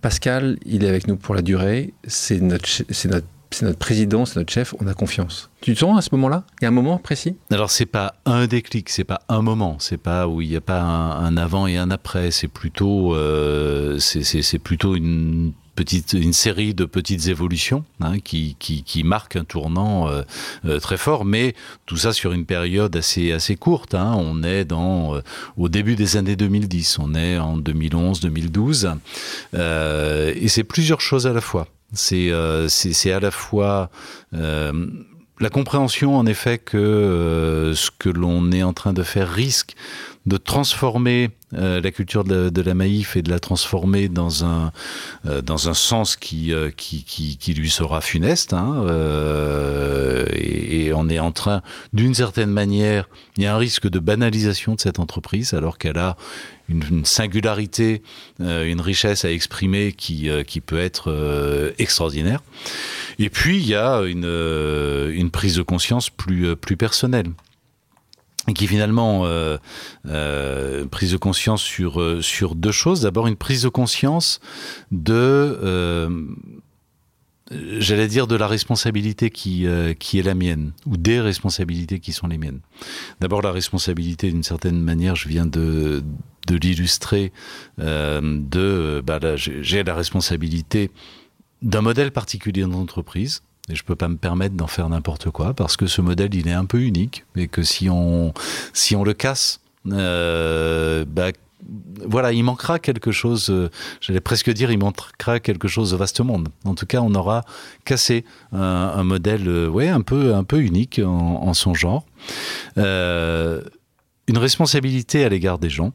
[0.00, 2.68] Pascal, il est avec nous pour la durée, c'est notre
[3.56, 5.48] c'est notre président, c'est notre chef, on a confiance.
[5.62, 6.44] Tu te sens à ce moment-là?
[6.60, 7.36] Il y a un moment précis?
[7.50, 10.60] Alors c'est pas un déclic, c'est pas un moment, c'est pas où il n'y a
[10.60, 13.98] pas un, avant et un après, c'est plutôt euh,
[14.62, 20.22] plutôt une petite une série de petites évolutions hein, qui, qui, marquent un tournant euh,
[20.66, 21.54] euh, très fort, mais
[21.86, 23.94] tout ça sur une période assez assez courte.
[23.94, 24.14] Hein.
[24.18, 25.18] On est dans
[25.56, 28.96] au début des années 2010, on est en 2011-2012,
[29.54, 31.68] euh, et c'est plusieurs choses à la fois.
[32.12, 33.90] Euh, c'est à la fois
[34.34, 34.86] euh,
[35.40, 39.76] la compréhension en effet que euh, ce que l'on est en train de faire risque
[40.26, 44.44] de transformer euh, la culture de la, de la, maïf et de la transformer dans
[44.44, 44.72] un
[45.26, 48.84] euh, dans un sens qui, euh, qui, qui, qui lui sera funeste hein,
[50.32, 51.62] et, et, on est en train
[51.92, 55.98] d'une certaine manière il y a un risque de banalisation de cette entreprise alors qu'elle
[55.98, 56.16] a
[56.68, 58.02] une, une singularité
[58.40, 62.42] une richesse à exprimer qui, qui peut être extraordinaire.
[63.20, 67.28] Et puis il y a une, une prise de conscience plus, plus personnelle
[68.54, 69.58] qui finalement euh,
[70.06, 73.02] euh, prise de conscience sur euh, sur deux choses.
[73.02, 74.40] D'abord une prise de conscience
[74.90, 76.08] de euh,
[77.78, 82.12] j'allais dire de la responsabilité qui euh, qui est la mienne ou des responsabilités qui
[82.12, 82.60] sont les miennes.
[83.20, 86.02] D'abord la responsabilité d'une certaine manière je viens de
[86.46, 87.32] de l'illustrer
[87.78, 90.92] de bah, j'ai la responsabilité
[91.62, 95.76] d'un modèle particulier d'entreprise et je peux pas me permettre d'en faire n'importe quoi parce
[95.76, 98.32] que ce modèle il est un peu unique et que si on
[98.82, 99.60] le casse
[99.92, 101.28] euh, bah,
[102.06, 106.20] voilà il manquera quelque chose euh, j'allais presque dire il manquera quelque chose au vaste
[106.20, 106.48] monde.
[106.64, 107.44] En tout cas on aura
[107.84, 112.04] cassé un, modèle euh, ouais un peu un peu unique en, son genre.
[112.76, 115.92] Une responsabilité à l'égard des gens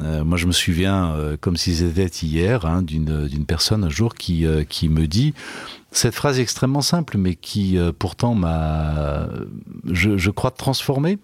[0.00, 4.14] Euh, moi, je me souviens, euh, comme si c'était hier, hein, d'une personne un jour
[4.14, 5.34] qui, euh, qui me dit
[5.90, 9.28] cette phrase extrêmement simple, mais qui euh, pourtant m'a,
[9.90, 11.18] je, crois, transformé,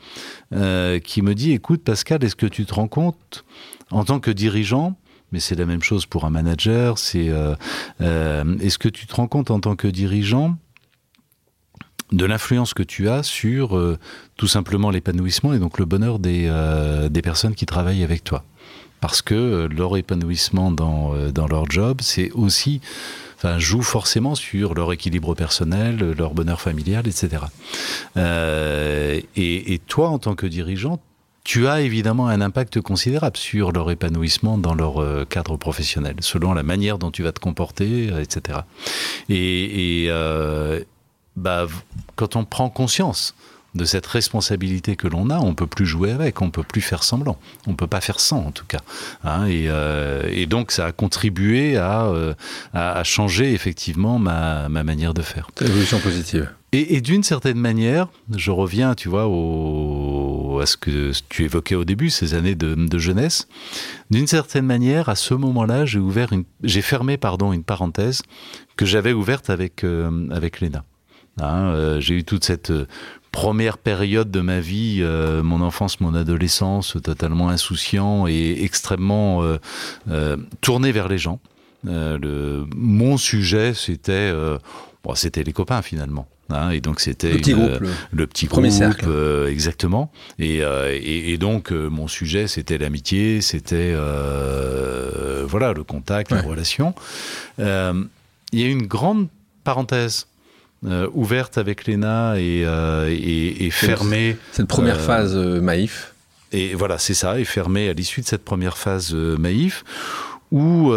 [0.52, 3.44] euh, qui me dit écoute, Pascal, est-ce que tu te rends compte
[3.90, 4.96] en tant que dirigeant
[5.30, 7.54] mais c'est la même chose pour un manager c'est euh,
[8.00, 10.56] euh, est-ce que tu te rends compte en tant que dirigeant
[12.12, 13.98] de l'influence que tu as sur euh,
[14.36, 18.44] tout simplement l'épanouissement et donc le bonheur des, euh, des personnes qui travaillent avec toi?
[19.00, 22.80] Parce que euh, leur épanouissement dans, euh, dans leur job c'est aussi
[23.36, 27.42] enfin joue forcément sur leur équilibre personnel leur bonheur familial etc
[28.16, 30.98] euh, et, toi en tant que dirigeant
[31.44, 36.62] tu as évidemment un impact considérable sur leur épanouissement dans leur cadre professionnel selon la
[36.62, 38.60] manière dont tu vas te comporter etc
[39.28, 40.10] et,
[41.36, 41.66] bah,
[42.16, 43.34] quand on prend conscience
[43.78, 47.02] de cette responsabilité que l'on a, on peut plus jouer avec, on peut plus faire
[47.02, 48.80] semblant, on peut pas faire sans en tout cas.
[49.24, 52.34] Hein, et, euh, et donc ça a contribué à, euh,
[52.74, 55.48] à, à changer effectivement ma, ma manière de faire.
[55.62, 56.50] Évolution positive.
[56.72, 61.74] Et, et d'une certaine manière, je reviens, tu vois, au, à ce que tu évoquais
[61.74, 63.48] au début, ces années de, de jeunesse.
[64.10, 68.20] D'une certaine manière, à ce moment-là, j'ai ouvert une, j'ai fermé, pardon, une parenthèse
[68.76, 70.84] que j'avais ouverte avec, euh, avec Léna.
[71.40, 72.72] Hein, euh, j'ai eu toute cette
[73.38, 79.58] première période de ma vie, euh, mon enfance, mon adolescence, totalement insouciant et extrêmement euh,
[80.10, 81.38] euh, tourné vers les gens.
[81.84, 84.32] Le, mon sujet, c'était
[85.04, 86.26] bon, c'était les copains finalement.
[86.50, 89.04] Hein, et donc c'était le petit une, groupe, le, le petit premier groupe, cercle.
[89.06, 90.10] euh, exactement.
[90.40, 93.94] Et, euh, et, et donc euh, mon sujet, c'était l'amitié, c'était
[95.46, 96.38] voilà le contact, ouais.
[96.38, 96.92] la relation.
[97.58, 99.28] Il y a une grande
[99.62, 100.26] parenthèse
[100.86, 104.36] euh, ouverte avec Léna et, euh, et, et fermée.
[104.52, 106.14] Cette première euh, phase Maïf.
[106.52, 109.84] Et voilà, c'est ça, et fermée à l'issue de cette première phase Maïf,
[110.50, 110.90] où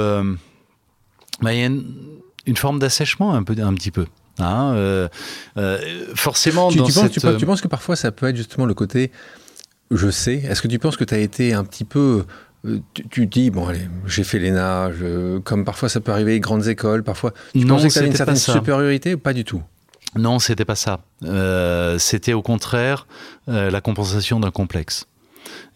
[1.41, 1.84] bah, il y a une,
[2.46, 4.06] une forme d'assèchement un, peu, un petit peu.
[4.39, 5.08] Hein, euh,
[5.58, 8.28] euh, forcément, tu, dans tu, penses, cette, tu, penses, tu penses que parfois ça peut
[8.28, 9.12] être justement le côté
[9.91, 10.36] je sais.
[10.36, 12.24] Est-ce que tu penses que tu as été un petit peu
[12.93, 14.91] tu, tu dis bon allez j'ai fait l'ENA
[15.43, 18.15] comme parfois ça peut arriver grandes écoles parfois tu non, pensais que tu avais une
[18.15, 19.63] certaine supériorité ou pas du tout?
[20.15, 23.08] Non c'était pas ça euh, c'était au contraire
[23.50, 25.06] euh, la compensation d'un complexe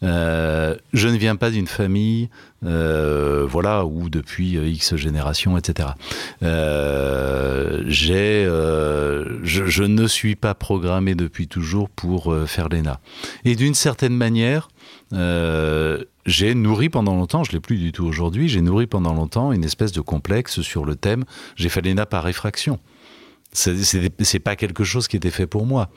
[0.04, 2.30] Euh, je ne viens pas d'une famille,
[2.66, 5.90] euh, voilà, où depuis euh, X générations, etc.
[7.88, 13.00] j'ai, je, je, ne suis pas programmé depuis toujours pour faire l'ENA.
[13.44, 14.70] Et d'une certaine manière,
[16.26, 19.64] j'ai nourri pendant longtemps, je l'ai plus du tout aujourd'hui, j'ai nourri pendant longtemps une
[19.64, 21.24] espèce de complexe sur le thème.
[21.56, 22.80] J'ai fait l'ENA par réfraction.
[23.56, 25.90] C'est pas quelque chose qui était fait pour moi.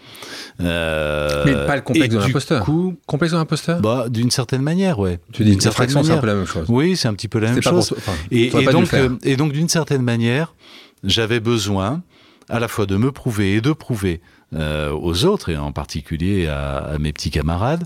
[0.61, 2.67] Euh, mais pas le complexe de l'imposteur.
[3.07, 5.19] Complexe de l'imposteur bah, D'une certaine manière, ouais.
[5.33, 6.67] Tu dis une certaine c'est un peu la même chose.
[6.69, 7.95] Oui, c'est un petit peu la même chose.
[8.31, 10.55] et, donc, euh, et donc, d'une certaine manière,
[11.03, 12.03] j'avais besoin
[12.49, 14.21] à la fois de me prouver et de prouver
[14.55, 17.85] euh, aux autres, et en particulier à, mes petits camarades,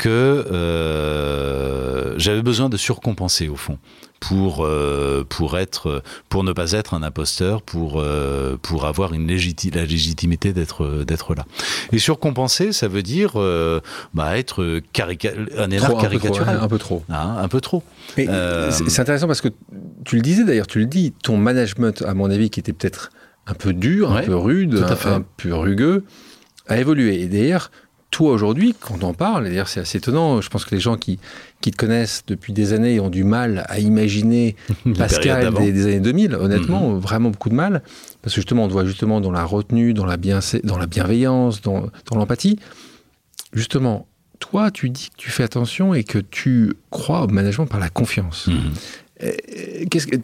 [0.00, 3.76] que euh, j'avais besoin de surcompenser au fond
[4.18, 9.26] pour euh, pour être pour ne pas être un imposteur pour euh, pour avoir une
[9.26, 11.44] légiti la légitimité d'être d'être là.
[11.92, 13.34] Et surcompenser ça veut dire
[14.14, 14.80] bah, être
[15.58, 17.82] un énorme caricatural un peu trop hein, un peu trop.
[18.16, 19.48] C'est intéressant parce que
[20.06, 23.10] tu le disais d'ailleurs tu le dis ton management à mon avis qui était peut-être
[23.46, 26.04] un peu dur un peu rude un, un peu rugueux
[26.68, 27.20] a évolué.
[27.20, 27.70] Et d'ailleurs
[28.10, 31.18] toi aujourd'hui, quand on parle, d'ailleurs c'est assez étonnant, je pense que les gens qui,
[31.60, 34.56] qui te connaissent depuis des années ont du mal à imaginer
[34.98, 36.98] Pascal des, années 2000, honnêtement, mhm.
[36.98, 37.82] vraiment beaucoup de mal,
[38.22, 40.86] parce que justement on te voit justement dans la retenue, dans la, bien, dans la
[40.86, 42.58] bienveillance, dans, dans l'empathie.
[43.52, 44.06] Justement,
[44.40, 47.90] toi tu dis que tu fais attention et que tu crois au management par la
[47.90, 48.48] confiance.
[48.48, 48.72] Mhm.
[49.22, 49.32] Euh,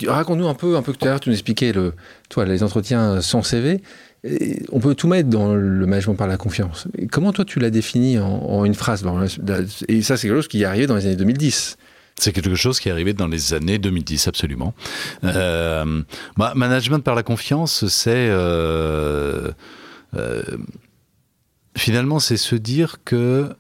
[0.08, 1.92] raconte-nous un peu, un peu que tout à l'heure tu nous expliquais le,
[2.30, 3.82] toi, les entretiens sans CV
[4.72, 6.88] on peut tout mettre dans le management par la confiance.
[7.10, 9.04] comment toi tu l'as défini en, une phrase
[9.88, 11.76] Et ça c'est quelque chose qui est arrivé dans les années 2010.
[12.18, 14.72] C'est quelque chose qui est arrivé dans les années 2010, absolument.
[15.24, 16.02] Euh,
[16.36, 19.50] management par la confiance, c'est euh,
[20.14, 20.42] euh,
[21.76, 23.50] finalement c'est se dire que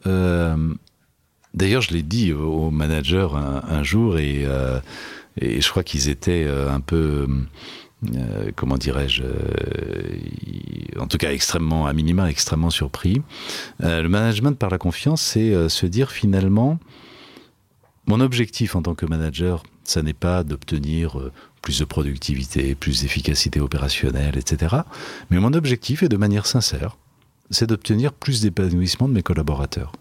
[1.54, 4.44] D'ailleurs, je l'ai dit aux managers un, jour et,
[5.40, 7.26] et, je crois qu'ils étaient un peu
[8.14, 10.18] euh, comment dirais-je, euh,
[10.98, 13.22] en tout cas extrêmement, à minima, extrêmement surpris.
[13.82, 16.78] Euh, le management par la confiance, c'est se dire finalement,
[18.06, 21.18] mon objectif en tant que manager, ça n'est pas d'obtenir
[21.62, 24.76] plus de productivité, plus d'efficacité opérationnelle, etc.
[25.30, 26.96] Mais mon objectif est de manière sincère,
[27.50, 29.92] c'est d'obtenir plus d'épanouissement de mes collaborateurs.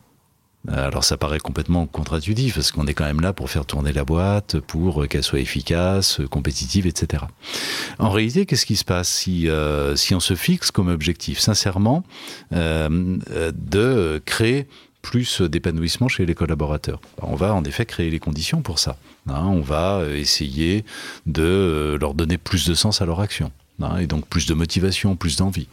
[0.68, 4.04] Alors ça paraît complètement contre-intuitif parce qu'on est quand même là pour faire tourner la
[4.04, 7.24] boîte, pour qu'elle soit efficace, compétitive, etc.
[8.00, 12.04] En réalité, qu'est-ce qui se passe si, euh, si on se fixe comme objectif, sincèrement,
[12.54, 13.18] euh,
[13.54, 14.68] de créer
[15.02, 17.00] plus d'épanouissement chez les collaborateurs?
[17.22, 18.98] On va en effet créer les conditions pour ça.
[19.28, 19.46] Hein.
[19.46, 20.86] on va essayer
[21.26, 23.52] de leur donner plus de sens à leur action.
[23.82, 25.68] Hein, et donc plus de motivation, plus d'envie.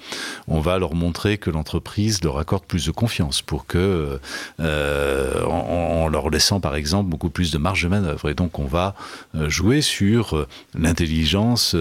[0.48, 4.18] On va leur montrer que l'entreprise leur accorde plus de confiance pour que,
[4.58, 8.28] euh, en, leur laissant par exemple beaucoup plus de marge de manœuvre.
[8.28, 8.96] Et donc on va
[9.36, 11.76] euh, jouer sur euh, l'intelligence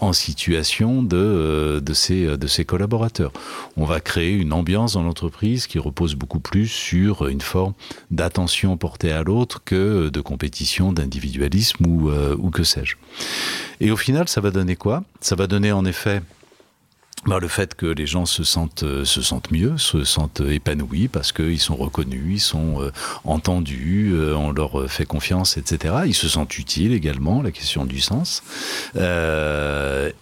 [0.00, 3.32] en situation de, de, ces, de ces collaborateurs.
[3.76, 7.72] On va créer une ambiance dans l'entreprise qui repose beaucoup plus sur une forme
[8.10, 12.96] d'attention portée à l'autre que de compétition, d'individualisme ou, ou que sais-je.
[13.80, 15.02] Et au final, ça va donner quoi?
[15.22, 16.20] Ça va donner en effet
[17.24, 21.06] bah, le fait que les gens se sentent, euh, se sentent mieux, se sentent épanouis
[21.06, 22.90] parce qu'ils sont reconnus, ils sont euh,
[23.24, 25.94] entendus, euh, on leur fait confiance, etc.
[26.06, 28.42] Ils se sentent utiles également, la question du sens.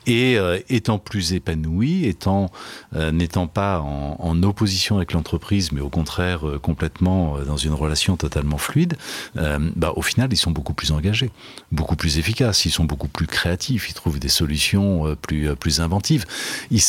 [0.06, 2.50] et étant plus épanouis, étant
[2.94, 8.58] n'étant pas en, en, opposition avec l'entreprise, mais au contraire complètement dans une relation totalement
[8.58, 8.96] fluide,
[9.34, 11.30] bah, au final, ils sont beaucoup plus engagés,
[11.72, 16.26] beaucoup plus efficaces, ils sont beaucoup plus créatifs, ils trouvent des solutions plus, plus inventives.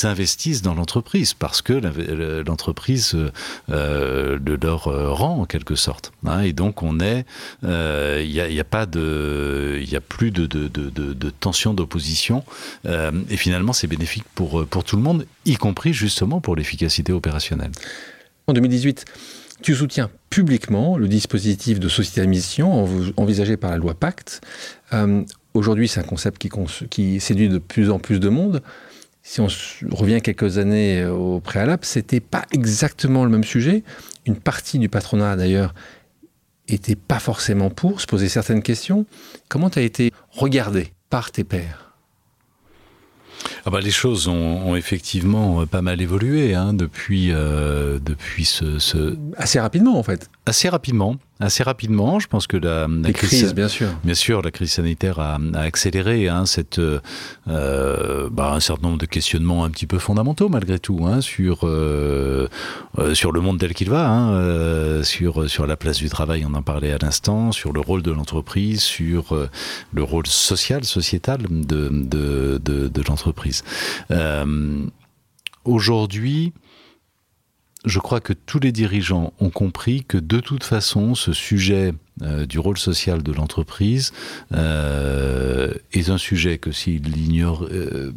[0.02, 1.74] S'investissent dans l'entreprise parce que
[2.44, 3.16] l'entreprise
[3.70, 6.12] euh, le leur euh, rend en quelque sorte.
[6.26, 6.42] Hein.
[6.42, 7.26] et donc on est,
[7.64, 12.44] il euh, n'y a, pas de, il a plus de, de, de, de tension d'opposition
[12.86, 17.72] et finalement c'est bénéfique pour pour tout le monde, y compris justement pour l'efficacité opérationnelle.
[18.48, 19.06] En 2018.
[19.62, 24.42] Tu soutiens publiquement le dispositif de société à mission envisagé par la loi Pacte.
[25.54, 26.50] Aujourd'hui, c'est un concept qui,
[26.90, 28.64] qui, séduit de plus en plus de monde
[29.32, 29.48] si on
[29.96, 33.82] revient quelques années euh, au préalable, c'était pas exactement le même sujet.
[34.26, 35.74] Une partie du patronat, d'ailleurs,
[36.68, 39.06] était pas forcément pour, se poser certaines questions.
[39.48, 41.96] Comment tu as été regardé par tes pairs?
[43.66, 49.60] Ah bah, les choses ont, effectivement pas mal évolué hein, depuis, euh, depuis ce, Assez
[49.60, 50.30] rapidement en fait.
[50.46, 51.18] Assez rapidement.
[51.40, 52.20] assez rapidement.
[52.20, 56.28] Je pense que la, la crise, bien sûr, bien sûr, la crise sanitaire a, accéléré
[56.28, 61.06] hein, cette, euh, bah, un certain nombre de questionnements un petit peu fondamentaux malgré tout
[61.06, 62.48] hein, sur euh,
[62.98, 66.54] euh, sur le monde tel qu'il va, hein, sur sur la place du travail, on
[66.56, 69.36] en parlait à l'instant, sur le rôle de l'entreprise, sur
[69.94, 73.51] le rôle social, sociétal de de, de, de l'entreprise.
[75.64, 76.54] Aujourd'hui,
[77.86, 82.46] je crois que tous les dirigeants ont compris que de toute façon, ce sujet euh,
[82.46, 84.12] du rôle social de l'entreprise
[84.54, 88.12] euh, est un sujet que euh,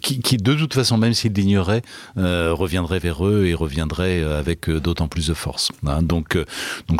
[0.00, 1.82] qui, de toute façon, même s'ils l'ignoraient,
[2.16, 5.70] euh, reviendrait vers eux et reviendrait avec d'autant plus de force.
[5.86, 6.02] Hein.
[6.02, 6.36] Donc,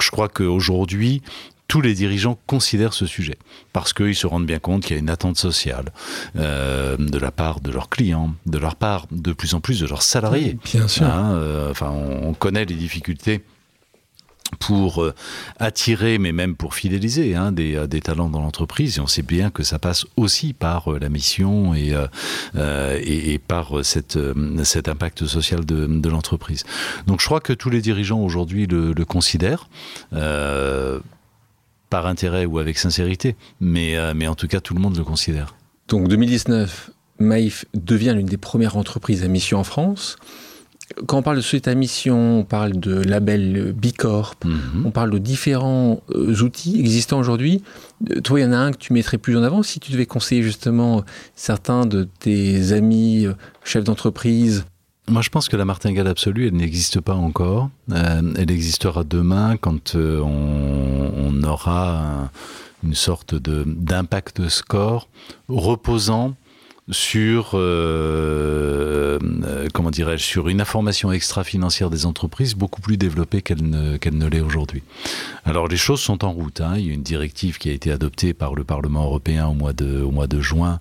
[0.00, 1.22] je crois qu'aujourd'hui,
[1.68, 3.38] tous les dirigeants considèrent ce sujet
[3.72, 5.86] parce qu'ils se rendent bien compte qu'il y a une attente sociale
[6.36, 9.86] euh, de la part de leurs clients, de leur part de plus en plus de
[9.86, 10.58] leurs salariés.
[10.64, 11.06] Bien sûr.
[11.06, 13.42] Hein, euh, enfin, on, on, connaît les difficultés
[14.58, 15.14] pour euh,
[15.60, 18.98] attirer, mais même pour fidéliser hein, des, des, talents dans l'entreprise.
[18.98, 21.94] Et on sait bien que ça passe aussi par la mission et,
[22.54, 24.18] euh, et, et, par cette,
[24.64, 26.64] cet impact social de, de l'entreprise.
[27.06, 29.70] Donc je crois que tous les dirigeants aujourd'hui le, le, considèrent.
[30.12, 31.00] Euh,
[31.92, 35.04] par intérêt ou avec sincérité, mais, euh, mais en tout cas, tout le monde le
[35.04, 35.54] considère.
[35.88, 40.16] Donc 2019, Maïf devient l'une des premières entreprises à mission en France.
[41.06, 44.86] Quand on parle de société à mission, on parle de label Bicorp, mm -hmm.
[44.86, 47.62] on parle de différents euh, outils existants aujourd'hui.
[48.24, 50.06] Toi, il y en a un que tu mettrais plus en avant si tu devais
[50.06, 51.04] conseiller justement
[51.36, 53.34] certains de tes amis euh,
[53.70, 54.64] chefs d'entreprise
[55.08, 57.70] moi, je pense que la martingale absolue, elle n'existe pas encore.
[57.90, 62.30] Euh, elle existera demain quand euh, on, aura un,
[62.84, 65.08] une sorte d'impact score
[65.48, 66.34] reposant
[66.90, 73.62] sur euh, euh, comment dirais-je sur une information extra-financière des entreprises beaucoup plus développée qu'elle
[73.62, 74.82] ne, qu ne l'est aujourd'hui.
[75.44, 76.60] Alors les choses sont en route.
[76.60, 76.74] Hein.
[76.76, 79.72] Il y a une directive qui a été adoptée par le Parlement européen au mois
[79.72, 80.80] de, au mois de juin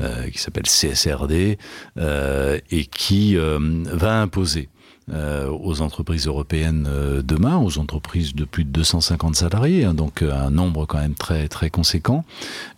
[0.00, 1.58] euh, qui s'appelle CSRD
[1.98, 3.58] euh, et qui euh,
[3.92, 4.68] va imposer
[5.12, 6.88] euh, aux entreprises européennes
[7.24, 11.48] demain, aux entreprises de plus de 250 salariés, hein, donc un nombre quand même très
[11.48, 12.24] très conséquent,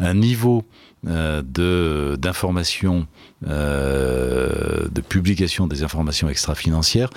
[0.00, 0.64] un niveau
[1.04, 3.06] de d'information,
[3.46, 7.10] euh, de publication des informations extra-financières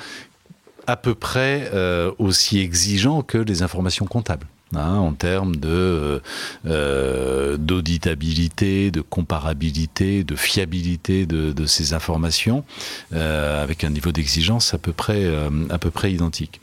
[0.88, 4.48] à peu près euh, aussi exigeant que les informations comptables.
[4.74, 6.22] Hein, en termes de
[6.66, 12.66] euh, d'auditabilité, de comparabilité, de fiabilité de, ces informations,
[13.14, 14.78] euh, avec un niveau d'exigence à
[15.10, 16.60] euh, à peu près identique.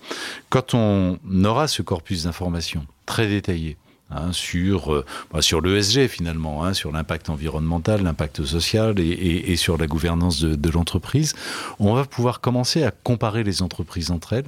[0.50, 3.76] Quand on aura ce corpus d'informations très détaillé,
[4.14, 9.78] Hein, sur, euh, bah, sur l'ESG finalement, hein, sur l'impact environnemental, l'impact social et, sur
[9.78, 11.34] la gouvernance de, l'entreprise,
[11.78, 14.44] on va pouvoir commencer à comparer les entreprises entre elles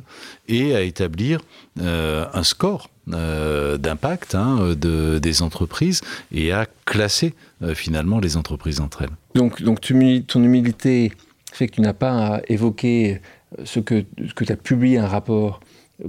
[0.48, 1.40] et à établir
[1.81, 7.35] euh, un score euh, d'impact hein, de, des entreprises et à classer
[7.74, 9.11] finalement les entreprises entre elles.
[9.35, 11.12] Donc, donc ton humilité
[11.53, 13.20] fait que tu n'as pas à évoquer
[13.64, 15.61] ce que, que tu as publié un rapport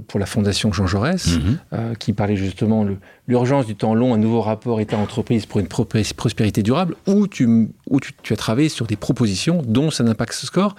[0.08, 1.40] pour la fondation Jean Jaurès, -hmm.
[1.72, 2.96] euh, qui parlait justement de
[3.28, 8.00] l'urgence du temps long, un nouveau rapport État-entreprise pour une prospérité durable, où, tu, où
[8.00, 10.74] tu, tu, as travaillé sur des propositions, dont un impact score,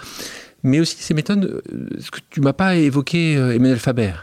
[0.64, 1.62] mais aussi ces méthodes,
[2.00, 4.14] ce que tu m'as pas évoqué euh, Emmanuel Faber.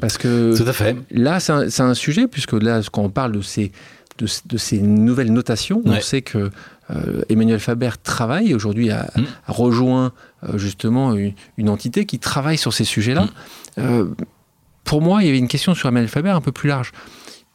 [0.00, 0.96] Parce que Tout à fait.
[1.10, 3.72] là, c'est un, un, sujet, puisque là, quand on parle de ces,
[4.18, 5.98] de, de ces nouvelles notations, ouais.
[5.98, 6.50] on sait que
[6.90, 9.22] euh, Emmanuel Faber travaille aujourd'hui a, mmh.
[9.46, 10.12] a rejoint
[10.44, 13.24] euh, justement une, une, entité qui travaille sur ces sujets-là.
[13.24, 13.30] Mmh.
[13.78, 14.06] Euh,
[14.84, 16.92] pour moi, il y avait une question sur Emmanuel Faber un peu plus large.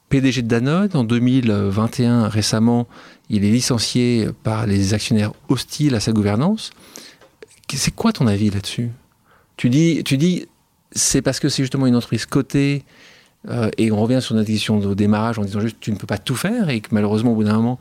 [0.09, 2.87] PDG de Danone, en 2021, récemment,
[3.29, 6.71] il est licencié par les actionnaires hostiles à sa gouvernance.
[7.73, 8.89] C'est quoi ton avis là-dessus?
[9.55, 10.47] Tu dis, tu dis
[10.91, 12.83] c'est parce que c'est justement une entreprise cotée,
[13.49, 16.07] euh, et on revient sur notre question au démarrage en disant juste tu ne peux
[16.07, 17.79] pas tout faire et que malheureusement au bout d'un moment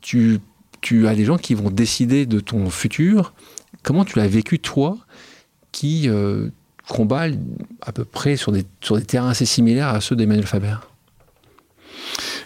[0.00, 0.40] tu,
[0.80, 3.32] tu as des gens qui vont décider de ton futur.
[3.82, 4.98] Comment tu l'as vécu toi
[5.70, 6.48] qui euh,
[6.88, 7.26] combat
[7.80, 10.76] à peu près sur des, sur des terrains assez similaires à ceux d'Emmanuel Faber?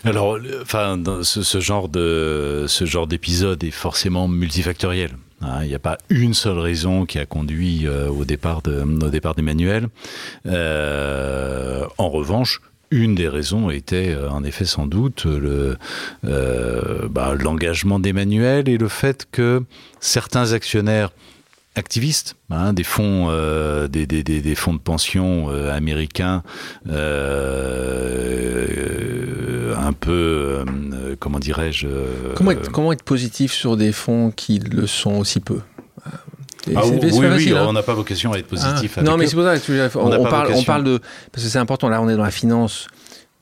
[0.04, 5.10] Alors, enfin, ce, genre de ce genre d'épisode est forcément multifactoriel.
[5.42, 9.88] Hein, il n'y a pas une seule raison qui a conduit euh, au départ d'Emmanuel.
[10.46, 15.26] Euh, en revanche, une des raisons était euh, en effet sans doute
[16.22, 19.62] bah, l'engagement d'Emmanuel et le fait que
[20.00, 21.10] certains actionnaires
[21.76, 26.42] activistes, hein, des fonds, euh, des, des, des, fonds de pension euh, américains,
[28.36, 30.64] euh, un peu,
[31.20, 31.86] comment dirais-je
[32.34, 35.60] comment être, comment être positif sur des fonds qui le sont aussi peu
[36.74, 37.66] Ah, oui, oui, hein.
[37.68, 38.92] on n'a pas vocation à être positif.
[38.96, 40.98] Ah, avec non, mais c'est pour ça que tu- On on, parle, on parle de.
[41.30, 42.86] Parce que c'est important, là, on est dans la finance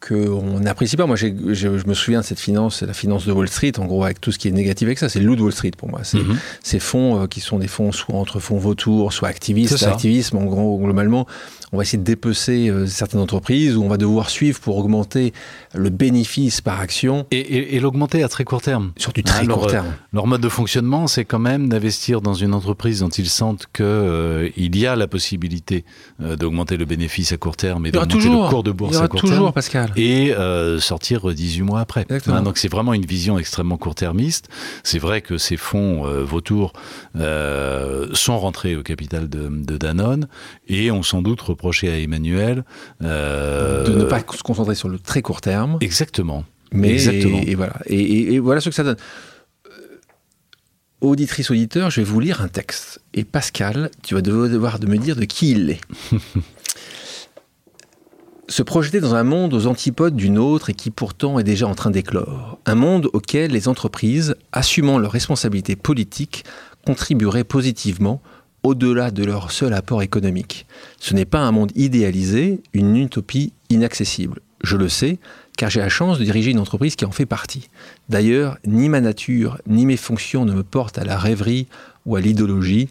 [0.07, 1.07] qu'on n'apprécie pas.
[1.07, 3.87] Moi, je, je me souviens de cette finance, c'est la finance de Wall Street, en
[3.87, 5.09] gros, avec tout ce qui est négatif avec ça.
[5.09, 6.01] C'est le loup de Wall Street pour moi.
[6.03, 6.37] C'est Mhm.
[6.63, 9.83] ces fonds euh, qui sont des fonds soit entre fonds vautours, soit activistes.
[9.85, 11.27] Activisme, en gros, globalement,
[11.75, 15.33] on va essayer de dépecer euh, certaines entreprises où on va devoir suivre pour augmenter
[15.75, 18.93] le bénéfice par action Et, et- et l'augmenter à très court terme.
[18.97, 19.87] sur du très Ah, leur, court terme.
[20.13, 24.77] Leur mode de fonctionnement, c'est quand même d'investir dans une entreprise dont ils sentent qu'il
[24.77, 25.85] y a la possibilité
[26.23, 29.21] euh, d'augmenter le bénéfice à court terme et d'augmenter le cours de bourse à court
[29.21, 29.53] toujours terme.
[29.53, 29.93] Pascal.
[29.97, 32.03] Et euh, sortir 18 mois après.
[32.03, 32.37] Exactement.
[32.37, 34.49] Hein, donc c'est vraiment une vision extrêmement court-termiste.
[34.85, 36.73] C'est vrai que ces fonds euh, vautours
[37.17, 40.29] euh, sont rentrés au capital de, de Danone
[40.69, 41.41] et ont sans doute
[41.89, 42.65] à Emmanuel
[43.03, 45.79] euh, de ne pas se concentrer sur le très court terme.
[45.81, 46.45] Exactement.
[46.73, 47.39] Mais Exactement.
[47.43, 47.75] Et, et voilà.
[47.87, 48.97] Et, et- et voilà ce que ça donne.
[49.67, 49.71] Euh,
[51.01, 53.01] Auditrice, auditeur, je vais vous lire un texte.
[53.13, 55.81] Et Pascal, tu vas devoir de me dire de qui il est.
[58.49, 61.75] Se projeter dans un monde aux antipodes d'une autre et qui pourtant est déjà en
[61.75, 62.59] train d'éclore.
[62.67, 66.45] Un monde auquel les entreprises, assumant leurs responsabilités politiques,
[66.87, 68.21] contribueraient positivement
[68.65, 70.67] au-delà de leur seul apport économique.
[70.99, 74.41] Ce n'est pas un monde idéalisé, une utopie inaccessible.
[74.65, 75.19] Je le sais,
[75.57, 77.69] car j'ai la chance de diriger une entreprise qui en fait partie.
[78.09, 81.69] D'ailleurs, ni ma nature, ni mes fonctions ne me portent à la rêverie
[82.07, 82.89] ou à l'idéologie,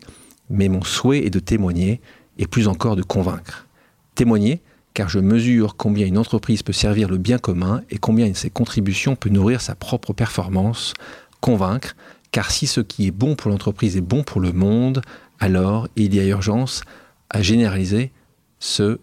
[0.49, 1.99] mais mon souhait est de témoigner,
[2.37, 3.67] et plus encore de convaincre.
[4.15, 4.61] Témoigner,
[4.93, 9.15] car je mesure combien une entreprise peut servir le bien commun et combien ses contributions
[9.15, 10.93] peut nourrir sa propre performance.
[11.41, 11.95] Convaincre,
[12.31, 15.01] car si ce qui est bon pour l'entreprise est bon pour le monde,
[15.39, 16.81] alors il y a urgence
[17.29, 18.11] à généraliser
[18.59, 18.99] ce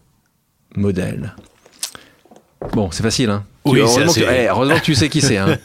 [0.76, 1.34] modèle.
[2.72, 5.58] Bon, c'est facile, hein Oui, heureusement, que, eh, heureusement que tu sais qui c'est, hein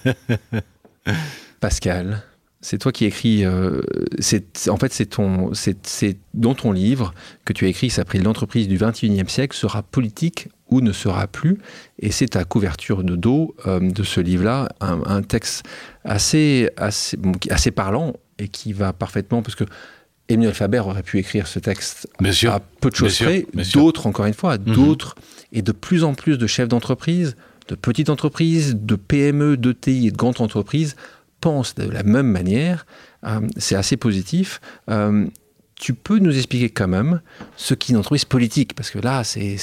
[1.60, 2.24] Pascal,
[2.62, 3.46] c'est toi qui écris.
[3.46, 3.82] euh,
[4.20, 7.14] c'est, en fait, c'est ton, c'est, dans ton livre
[7.44, 7.90] que tu as écrit.
[7.90, 11.60] Ça s'appelle L'entreprise du 21e siècle sera politique ou ne sera plus.
[12.00, 15.64] Et c'est ta couverture de dos euh, de ce livre-là, un, un texte
[16.04, 17.18] assez, assez,
[17.52, 19.66] assez parlant et qui va parfaitement parce que
[20.28, 22.08] Emmanuel Faber aurait pu écrire ce texte
[22.48, 23.46] à peu de choses près.
[23.74, 24.74] D'autres, encore une fois, Mhm.
[24.74, 25.16] d'autres,
[25.52, 27.36] et de plus en plus de chefs d'entreprise,
[27.68, 30.96] de petites entreprises, de PME, d'ETI et de grandes entreprises
[31.42, 32.86] pensent de la même manière.
[33.26, 34.62] Euh, c'est assez positif.
[34.90, 35.26] Euh,
[35.76, 37.22] tu peux nous expliquer quand même
[37.58, 39.58] ce qu'est une entreprise politique Parce que là, c'est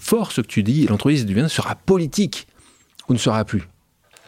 [0.00, 0.86] fort ce que tu dis.
[0.86, 2.46] L'entreprise du bien sera politique
[3.08, 3.62] ou ne sera plus.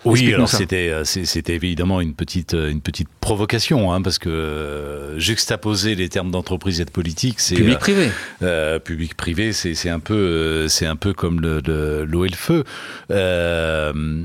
[0.04, 4.28] Oui, alors c'était euh, c'était évidemment une petite euh, une petite provocation hein, parce que
[4.28, 8.10] euh, juxtaposer les termes d'entreprise et de politique, c'est Public-privé.
[8.42, 12.24] euh, public privé, c'est c'est un peu euh, c'est un peu comme le- le- l'eau
[12.24, 12.64] et le feu.
[13.10, 14.24] Euh,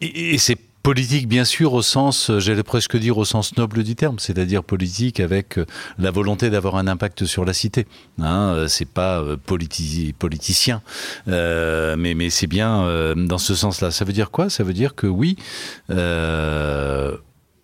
[0.00, 0.56] et et c'est
[0.86, 4.62] politique bien sûr au sens, euh, j'allais presque dire au sens noble du terme, c'est-à-dire
[4.62, 5.66] politique avec euh,
[5.98, 7.88] la volonté d'avoir un impact sur la cité.
[8.20, 10.82] Hein, euh, c'est pas politi- politicien,
[11.26, 13.90] euh, mais mais c'est bien euh, dans ce sens-là.
[13.90, 14.48] Ça veut dire quoi?
[14.48, 15.34] Ça veut dire que oui.
[15.90, 17.16] euh,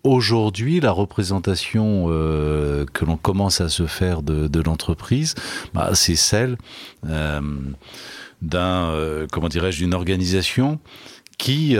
[0.03, 5.33] Aujourd'hui, la représentation euh, que l'on commence à se faire de, de l'entreprise,
[5.73, 6.57] bah, c'est celle
[7.07, 7.39] euh,
[8.41, 10.81] d'un, euh, comment dirais-je, d'une organisation
[11.37, 11.77] qui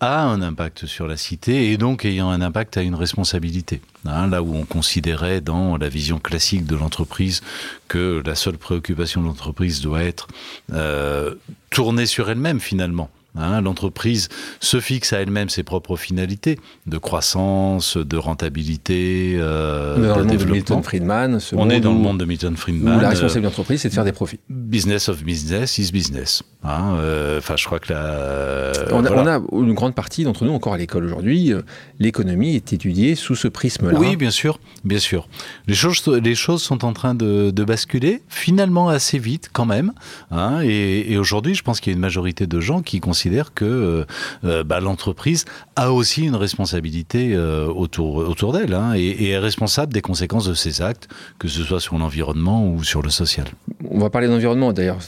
[0.00, 3.80] a un impact sur la cité et donc ayant un impact a une responsabilité.
[4.06, 7.42] Hein, là où on considérait dans la vision classique de l'entreprise
[7.86, 10.26] que la seule préoccupation de l'entreprise doit être
[10.72, 11.34] euh,
[11.70, 13.10] tournée sur elle-même finalement.
[13.36, 14.28] Hein, L'entreprise
[14.58, 20.08] se fixe à elle-même ses propres finalités de croissance, de rentabilité, euh, dans le de
[20.14, 20.54] monde de développement.
[20.54, 21.40] Milton Friedman.
[21.40, 22.98] ce On est dans où- le monde de Milton où Friedman.
[23.00, 24.40] la euh, responsabilité de l'entreprise, c'est de faire des profits.
[24.48, 26.42] business of business is business.
[26.64, 28.72] Hein, euh, Enfin, je crois que la.
[28.92, 29.40] on, a, voilà.
[29.52, 31.52] on a une grande partie d'entre nous encore à l'école aujourd'hui.
[31.52, 31.62] euh,
[32.00, 33.98] L'économie est étudiée sous ce prisme-là.
[33.98, 35.28] Oui, bien sûr, bien sûr.
[35.68, 39.92] Les choses, les choses sont en train de, de basculer, finalement assez vite quand même.
[40.30, 43.19] hein, et et aujourd'hui, je pense qu'il y a une majorité de gens qui considèrent
[43.54, 44.04] que euh,
[44.44, 45.44] euh, bah, l'entreprise
[45.76, 50.46] a aussi une responsabilité euh, autour, autour d'elle hein, et, et est responsable des conséquences
[50.46, 51.08] de ses actes,
[51.38, 53.46] que ce soit sur l'environnement ou sur le social.
[53.88, 54.72] On va parler d'environnement.
[54.72, 54.98] D'ailleurs,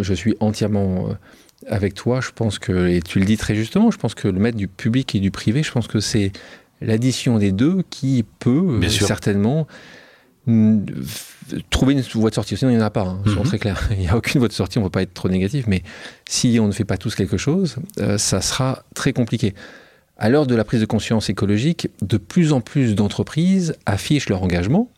[0.00, 1.08] je suis entièrement
[1.66, 2.20] avec toi.
[2.20, 4.68] Je pense que, et tu le dis très justement, je pense que le mettre du
[4.68, 6.32] public et du privé, je pense que c'est
[6.80, 9.66] l'addition des deux qui peut Bien certainement
[11.70, 12.56] trouver une voie de sortie.
[12.56, 13.46] Sinon, il n'y en a pas, hein, soyons Mhm.
[13.46, 13.88] très clair.
[13.92, 15.82] Il n'y a aucune voie de sortie, on ne va pas être trop négatif, mais
[16.28, 19.54] si on ne fait pas tous quelque chose, euh, ça sera très compliqué.
[20.16, 24.42] À l'heure de la prise de conscience écologique, de plus en plus d'entreprises affichent leur
[24.42, 24.90] engagement,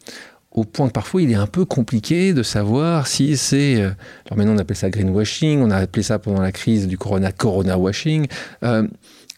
[0.53, 3.77] au point que parfois il est un peu compliqué de savoir si c'est...
[3.77, 3.91] euh,
[4.27, 7.31] alors maintenant on appelle ça greenwashing, on a appelé ça pendant la crise du corona,
[7.33, 8.27] corona washing.
[8.65, 8.89] Euh,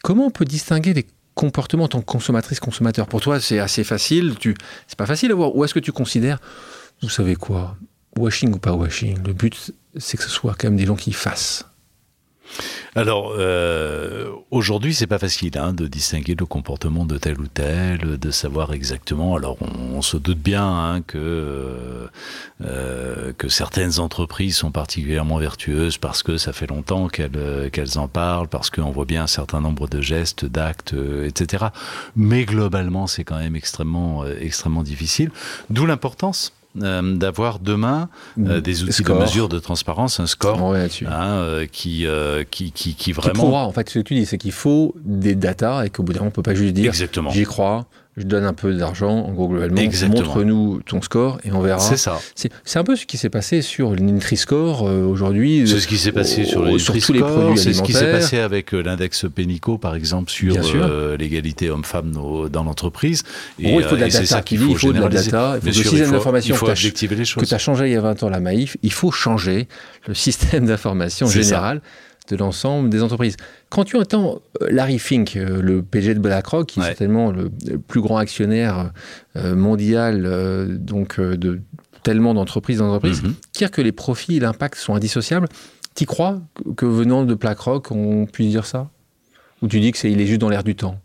[0.03, 1.05] comment on peut distinguer les
[1.35, 4.35] comportement en tant que consommatrice, consommateur Pour toi, c'est assez facile.
[4.39, 4.55] Tu,
[4.87, 5.55] c'est pas facile à voir.
[5.55, 6.39] Ou est-ce que tu considères,
[7.01, 7.77] vous savez quoi,
[8.17, 11.13] washing ou pas washing Le but, c'est que ce soit quand même des gens qui
[11.13, 11.65] fassent.
[12.95, 18.19] Alors, euh, aujourd'hui, c'est pas facile hein, de distinguer le comportement de tel ou tel,
[18.19, 19.35] de savoir exactement.
[19.35, 22.07] Alors, on, se doute bien hein, que, euh,
[22.63, 28.07] euh, que certaines entreprises sont particulièrement vertueuses parce que ça fait longtemps qu'elles qu'elles en
[28.07, 30.93] parlent, parce qu'on voit bien un certain nombre de gestes, d'actes,
[31.25, 31.65] etc.
[32.15, 35.31] Mais globalement, c'est quand même extrêmement, extrêmement difficile.
[35.69, 38.09] D'où l'importance euh, d'avoir demain
[38.39, 42.07] euh, des outils de mesure de transparence, un score hein, euh, qui,
[42.49, 43.67] qui, qui, qui, vraiment.
[43.67, 46.19] en fait, ce que tu dis, c'est qu'il faut des datas et qu'au bout d'un
[46.19, 46.91] moment, on ne peut pas juste dire
[47.29, 47.85] j'y crois,
[48.15, 51.79] je donne un peu d'argent, en gros, globalement, montre-nous ton score et on verra.
[51.79, 52.19] C'est ça.
[52.35, 55.63] C'est un peu ce qui s'est passé sur le Nutri-Score euh, aujourd'hui.
[55.65, 58.11] C'est ce qui s'est passé sur, le sur tous les produits C'est ce qui s'est
[58.11, 63.23] passé avec euh, l'index Pénico, par exemple, sur euh, l'égalité homme-femme dans l'entreprise.
[63.59, 64.41] En gros, il faut de la data.
[64.41, 67.87] Qui il faut de la data, il faut le système d'information que tu as changé
[67.87, 68.77] il y a 20 ans la Maïf.
[68.83, 69.67] Il faut changer
[70.07, 71.81] le système d'information général
[72.29, 73.35] de l'ensemble des entreprises.
[73.69, 77.49] Quand tu entends euh, Larry Fink, euh, le PG de BlackRock, qui est certainement le,
[77.79, 78.91] plus grand actionnaire
[79.35, 81.61] euh, mondial donc de
[82.03, 83.35] tellement d'entreprises d'entreprises, mhm.
[83.53, 85.47] dire que les profits et l'impact sont indissociables,
[85.95, 86.41] tu crois
[86.75, 88.89] que venant de BlackRock, on puisse dire ça?
[89.61, 90.99] Ou tu dis que c'est il est juste dans l'air du temps?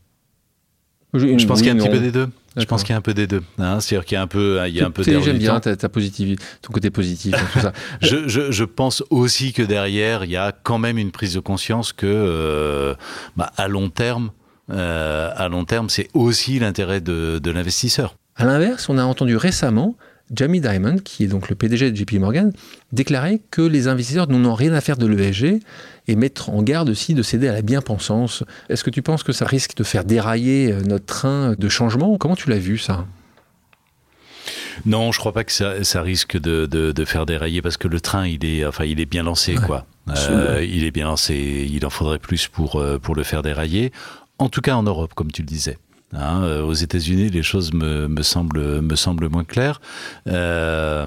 [1.14, 2.28] Je, pense qu'il y a un petit peu des deux.
[2.59, 3.42] Je pense qu'il y a un peu des deux.
[3.59, 3.80] Hein.
[3.80, 5.88] C'est-à-dire qu'il y a un peu, il y a un peu J'aime bien ta, ta
[5.88, 7.72] positivité, ton côté positif, tout ça.
[8.02, 11.40] je, je, je, pense aussi que derrière, il y a quand même une prise de
[11.40, 12.94] conscience que, euh,
[13.36, 14.30] bah, à long terme,
[14.70, 18.16] euh, à long terme, c'est aussi l'intérêt de, de l'investisseur.
[18.36, 19.96] À l'inverse, on a entendu récemment
[20.34, 22.52] Jamie Dimon, qui est donc le PDG de JP Morgan,
[22.92, 25.61] déclarer que les investisseurs n'ont rien à faire de l'ESG
[26.09, 28.42] et mettre en garde aussi de céder à la bien-pensance.
[28.68, 32.16] Est-ce que tu penses que ça risque de faire dérailler euh, notre train de changement
[32.16, 33.06] Comment tu l'as vu ça?
[34.86, 38.44] Non, je crois pas que ça, risque de, faire dérailler parce que le train, il
[38.44, 39.86] est, enfin, il est bien lancé, quoi.
[40.16, 41.68] Euh, il est bien lancé.
[41.70, 43.92] Il en faudrait plus pour euh, pour le faire dérailler.
[44.38, 45.78] En tout cas, en Europe, comme tu le disais.
[46.14, 49.80] Hein, euh, aux États-Unis, les choses me, me, semblent, me semblent moins claires.
[50.26, 51.06] Euh,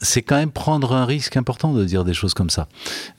[0.00, 2.68] c'est quand même prendre un risque important de dire des choses comme ça.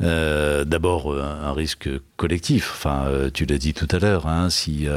[0.01, 2.71] Euh, D'abord, un, risque collectif.
[2.73, 4.27] Enfin, tu l'as dit tout à l'heure.
[4.27, 4.87] Hein, si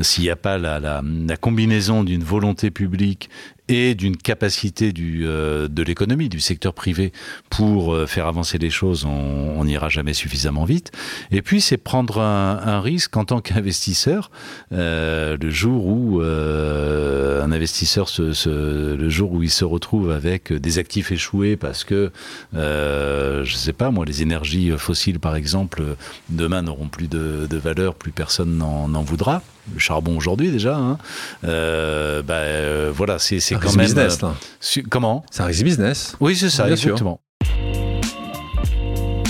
[0.00, 3.30] s'il n'y a pas la, la combinaison d'une volonté publique
[3.72, 7.12] et d'une capacité du, euh, de l'économie, du secteur privé
[7.50, 10.92] pour euh, faire avancer les choses, on n'ira jamais suffisamment vite.
[11.30, 14.30] Et puis, c'est prendre un, un, risque en tant qu'investisseur.
[14.72, 20.10] Euh, le jour où euh, un investisseur, se, se, le jour où il se retrouve
[20.10, 22.12] avec des actifs échoués parce que,
[22.54, 25.82] euh, je sais pas moi, les énergies fossiles, par exemple,
[26.28, 29.42] demain n'auront plus de, de valeur, plus personne n'en voudra
[29.72, 30.76] le charbon aujourd'hui déjà.
[30.76, 30.98] Hein.
[31.44, 33.86] Euh, bah, euh, voilà, c'est quand même.
[33.86, 34.82] business, euh, là.
[34.90, 35.24] comment?
[35.30, 36.16] Ça risque business.
[36.20, 37.20] Oui, c'est ça, exactement.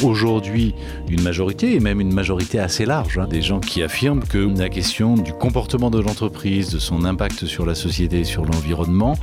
[0.03, 0.75] Aujourd'hui,
[1.09, 4.69] une majorité, et même une majorité assez large, hein, des gens qui affirment que la
[4.69, 9.17] question du comportement de l'entreprise, de son impact sur la société et sur l'environnement,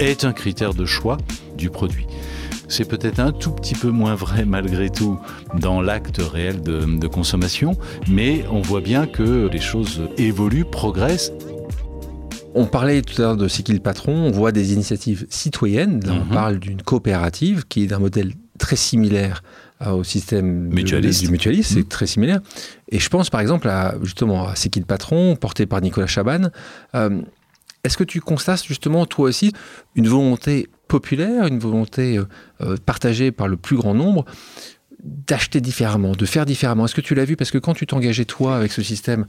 [0.00, 1.18] est un critère de choix
[1.56, 2.08] du produit.
[2.68, 5.18] C'est peut-être un tout petit peu moins vrai malgré tout
[5.58, 7.76] dans l'acte réel de, consommation,
[8.08, 11.32] mais on voit bien que les choses évoluent, progressent.
[12.54, 16.00] On parlait tout à l'heure de C'est qui le patron On voit des initiatives citoyennes.
[16.08, 16.32] on mhm.
[16.32, 19.42] parle d'une coopérative qui est d'un modèle très similaire
[19.86, 21.22] au système mutualiste.
[21.22, 21.88] du mutualiste, c'est mhm.
[21.88, 22.40] très similaire.
[22.88, 26.06] Et je pense par exemple à justement à C'est qui le patron, porté par Nicolas
[26.06, 26.48] Chaban.
[26.94, 27.20] Euh,
[27.84, 29.52] est-ce que tu constates justement toi aussi
[29.94, 32.24] une volonté populaire, une volonté euh,
[32.60, 34.24] euh, partagée par le plus grand nombre
[35.02, 36.86] d'acheter différemment, de faire différemment?
[36.86, 37.36] Est-ce que tu l'as vu?
[37.36, 39.26] Parce que quand tu t'engageais toi avec ce système,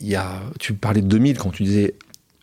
[0.00, 1.94] il y a, tu parlais de 2000 quand tu disais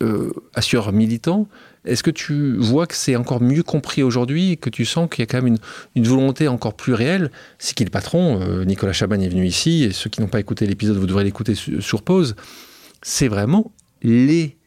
[0.03, 1.47] euh, assureur militant.
[1.86, 5.24] Est-ce que tu vois que c'est encore mieux compris aujourd'hui, que tu sens qu'il y
[5.24, 5.55] a quand même
[5.95, 7.32] une, volonté encore plus réelle?
[7.57, 10.41] C'est qui le patron euh, Nicolas Chaban est venu ici, et ceux qui n'ont pas
[10.41, 12.36] écouté l'épisode, vous devrez l'écouter sur, pause.
[13.01, 14.57] C'est vraiment les,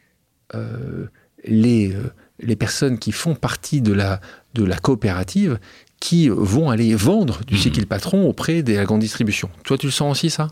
[1.44, 1.94] les
[2.40, 4.20] les personnes qui font partie de la,
[4.54, 5.58] de la coopérative
[6.00, 7.86] qui vont aller vendre du cycle mmh.
[7.86, 9.48] patron auprès de la grande distribution.
[9.64, 10.48] Toi, tu le sens aussi, ça?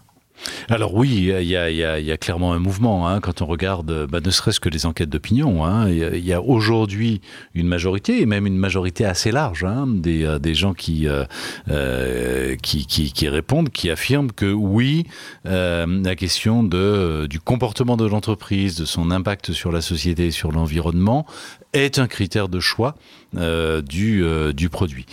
[0.68, 4.60] Alors oui, il y a, clairement un mouvement hein, quand on regarde, bah, ne serait-ce
[4.60, 5.64] que les enquêtes d'opinion.
[5.64, 5.88] Hein.
[5.88, 7.20] il y a, aujourd'hui
[7.54, 11.24] une majorité, et même une majorité assez large, hein, des, euh, des, gens qui, euh,
[11.70, 15.04] euh, qui, qui, répondent, qui affirment que oui,
[15.44, 21.26] la question du comportement de l'entreprise, de son impact sur la société, sur l'environnement,
[21.72, 22.94] est un critère de choix
[23.32, 25.06] du produit.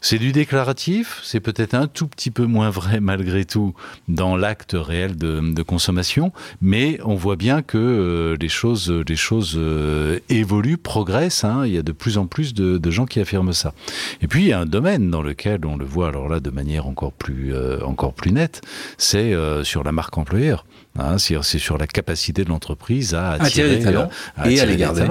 [0.00, 3.74] C'est du déclaratif, c'est peut-être un tout petit peu moins vrai malgré tout
[4.08, 6.32] dans l'acte réel de, consommation,
[6.62, 11.44] mais on voit bien que euh, les choses, choses euh, évoluent, progressent.
[11.44, 11.66] Hein.
[11.66, 13.74] il y a de plus en plus de, gens qui affirment ça.
[14.22, 16.50] Et puis il y a un domaine dans lequel on le voit alors là de
[16.50, 18.62] manière encore plus, euh, encore plus nette,
[18.96, 20.64] c'est sur la marque employeur.
[20.98, 24.10] Hein, c'est sur la capacité de l'entreprise à attirer, des talents
[24.44, 25.06] et à les garder.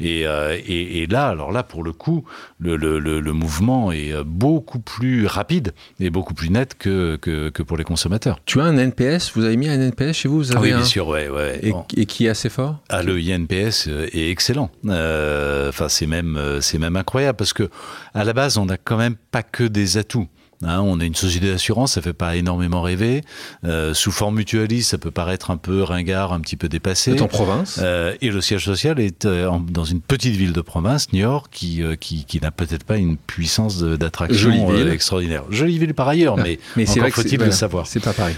[0.00, 2.24] Et, et, là, alors là, pour le coup,
[2.58, 7.76] le, le, le mouvement est beaucoup plus rapide et beaucoup plus net que, que, pour
[7.76, 8.38] les consommateurs.
[8.44, 10.84] Tu as un NPS Vous avez mis un NPS chez vous, vous avez Oui, bien
[10.84, 11.60] sûr, ouais, ouais.
[11.96, 12.78] Et, qui est assez fort?
[12.88, 14.70] Ah, Le INPS euh, est excellent.
[14.86, 17.70] Euh, enfin, c'est même, euh, c'est même incroyable parce que
[18.14, 20.28] à la base, on n'a quand même pas que des atouts.
[20.64, 23.22] Hein, on est une société d'assurance, ça fait pas énormément rêver.
[23.64, 27.12] Euh, sous forme mutualiste, ça peut paraître un peu ringard, un petit peu dépassé.
[27.12, 27.80] C'est en province.
[27.82, 31.82] Euh, et le siège social est euh, dans une petite ville de province, Niort, qui,
[32.00, 35.44] qui, qui n'a peut-être pas une puissance d'attraction extraordinaire.
[35.50, 37.86] Jolie ville par ailleurs, ah, mais, mais encore faut-il le savoir.
[37.86, 38.36] C'est pas pareil.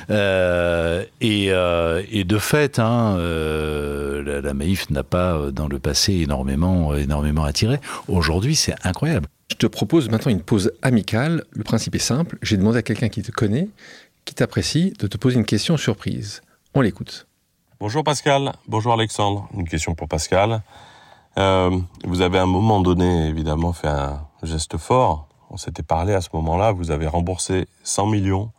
[1.20, 7.44] et, et de fait, hein, la, la Maïf n'a pas dans le passé énormément, énormément
[7.44, 7.78] attiré.
[8.08, 9.26] Aujourd'hui, c'est incroyable.
[9.50, 11.44] Je te propose maintenant une pause amicale.
[11.50, 12.38] Le principe est simple.
[12.42, 13.68] J'ai demandé à quelqu'un qui te connaît,
[14.24, 16.42] qui t'apprécie, de te poser une question surprise.
[16.74, 17.26] On l'écoute.
[17.80, 18.52] Bonjour Pascal.
[18.66, 19.48] Bonjour Alexandre.
[19.54, 20.62] Une question pour Pascal.
[21.36, 25.28] Euh, vous avez à un moment donné, évidemment, fait un geste fort.
[25.50, 26.72] On s'était parlé à ce moment-là.
[26.72, 28.50] Vous avez remboursé 100 millions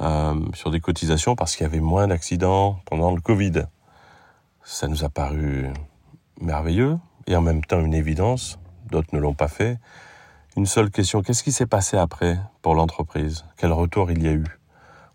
[0.00, 3.62] euh, sur des cotisations parce qu'il y avait moins d'accidents pendant le Covid.
[4.64, 5.68] Ça nous a paru
[6.40, 8.59] merveilleux et en même temps une évidence.
[8.90, 9.78] D'autres ne l'ont pas fait
[10.56, 11.22] une seule question.
[11.22, 13.44] Qu'est-ce qui s'est passé après pour l'entreprise?
[13.56, 14.44] Quel retour il y a eu?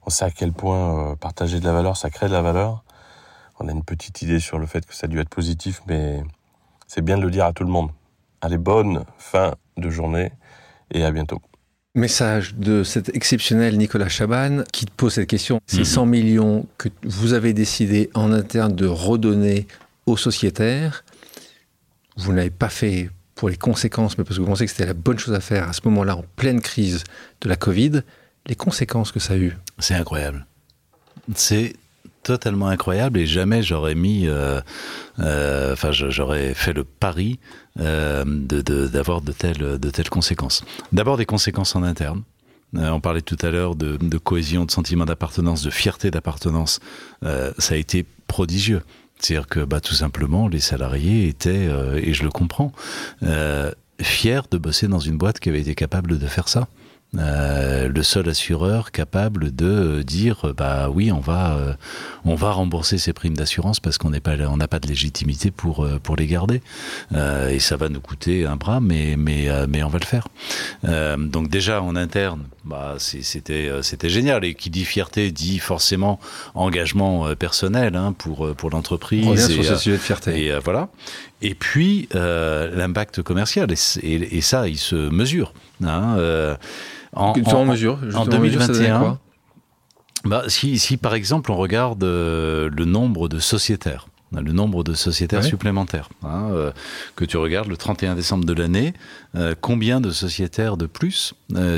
[0.05, 2.83] On sait à quel point euh, partager de la valeur, ça crée de la valeur.
[3.59, 6.23] On a une petite idée sur le fait que ça a dû être positif, mais
[6.87, 7.89] c'est bien de le dire à tout le monde.
[8.41, 10.31] Allez, bonne fin de journée
[10.91, 11.41] et à bientôt.
[11.95, 15.61] Message de cet exceptionnel Nicolas Chaban qui te pose cette question.
[15.65, 16.11] Ces 100 mhm.
[16.11, 19.65] millions que vous avez décidé en interne de redonner
[20.05, 21.05] aux sociétaires,
[22.17, 24.93] vous n'avez pas fait pour les conséquences, mais parce que vous pensez que c'était la
[24.93, 27.03] bonne chose à faire à ce moment-là, en pleine crise
[27.41, 28.01] de la Covid,
[28.47, 29.57] les conséquences que ça a eu.
[29.77, 30.45] C'est incroyable.
[31.35, 31.73] C'est
[32.23, 34.59] totalement incroyable et jamais j'aurais mis, euh,
[35.19, 37.39] euh, enfin j'aurais fait le pari
[37.79, 40.63] euh, d'avoir de, telles, de telles conséquences.
[40.91, 42.23] D'abord des conséquences en interne.
[42.73, 46.79] on parlait tout à l'heure de, de, cohésion, de sentiment d'appartenance, de fierté d'appartenance.
[47.21, 48.81] ça a été prodigieux.
[49.25, 52.71] C'est-à-dire que bah, tout simplement, les salariés étaient, euh, et je le comprends,
[53.23, 56.67] euh, fiers de bosser dans une boîte qui avait été capable de faire ça.
[57.17, 61.73] Euh, le seul assureur capable de dire bah oui on va euh,
[62.25, 65.51] on va rembourser ces primes d'assurance parce qu'on n'est pas on n'a pas de légitimité
[65.51, 66.61] pour euh, pour les garder.
[67.49, 70.27] Et ça va nous coûter un bras mais mais mais on va le faire.
[71.17, 74.43] Donc déjà en interne bah c'était c'était génial.
[74.43, 76.19] Et qui dit fierté dit forcément
[76.53, 79.49] engagement personnel hein, pour pour l'entreprise.
[79.49, 80.45] Et, sur ce sujet de fierté.
[80.45, 80.89] et voilà.
[81.41, 83.71] Et puis l'impact commercial.
[83.71, 85.53] Et, et, ça il se mesure
[85.83, 86.17] hein,
[87.15, 89.19] en, en, mesure, en 2021,
[90.25, 94.93] bah, si, si, par exemple on regarde euh, le nombre de sociétaires, le nombre de
[94.93, 96.71] sociétaires supplémentaires, hein, euh,
[97.15, 98.93] que tu regardes le 31 décembre de l'année,
[99.35, 101.35] euh, combien de sociétaires de plus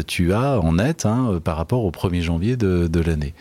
[0.07, 3.33] tu as en net hein, par rapport au 1er janvier de, de l'année?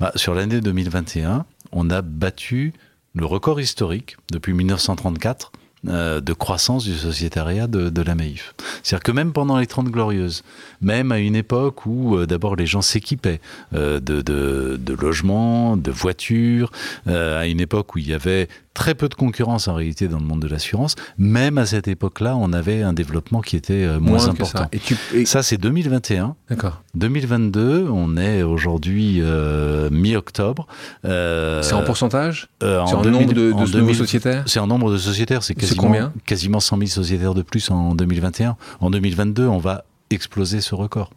[0.00, 2.72] Bah, Sur l'année 2021, on a battu
[3.14, 5.52] le record historique depuis 1934
[5.88, 8.54] euh, de croissance du sociétariat de, la Maïf.
[8.82, 10.42] C'est-à-dire que même pendant les Trente Glorieuses,
[10.80, 13.40] même à une époque où euh, d'abord les gens s'équipaient
[13.74, 16.70] euh, de, de, de, logements, de voitures,
[17.06, 20.24] à une époque où il y avait très peu de concurrence en réalité dans le
[20.26, 20.96] monde de l'assurance.
[21.16, 24.58] Même à cette époque-là, on avait un développement qui était euh, moins, important.
[24.58, 24.96] Ça, et tu...
[25.24, 26.36] ça c'est 2021.
[26.50, 26.82] D'accord.
[26.94, 30.66] 2022, on est aujourd'hui euh, mi-octobre.
[31.06, 35.42] Euh, c'est en pourcentage euh, C'est en, nombre de, sociétaires C'est en nombre de sociétaires.
[35.42, 38.56] C'est quasiment, quasiment 100 000 sociétaires de plus en 2021.
[38.80, 41.10] En 2022, on va exploser ce record.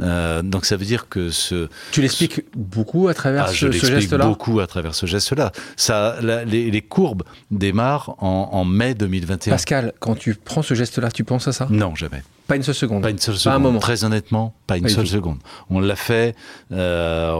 [0.00, 1.68] Euh, donc ça veut dire que ce...
[1.92, 5.52] Tu l'expliques beaucoup à travers ah, ce, ce geste-là beaucoup à travers ce geste-là.
[5.76, 9.52] Ça, les, les, courbes démarrent en, en, mai 2021.
[9.52, 11.66] Pascal, quand tu prends ce geste-là, tu penses à ça?
[11.70, 12.22] Non, jamais.
[12.46, 13.56] Pas une seule seconde Pas une seule seconde.
[13.56, 13.78] un moment.
[13.78, 15.38] Très honnêtement, pas une seule seconde.
[15.70, 16.34] On l'a fait...
[16.72, 17.36] Euh,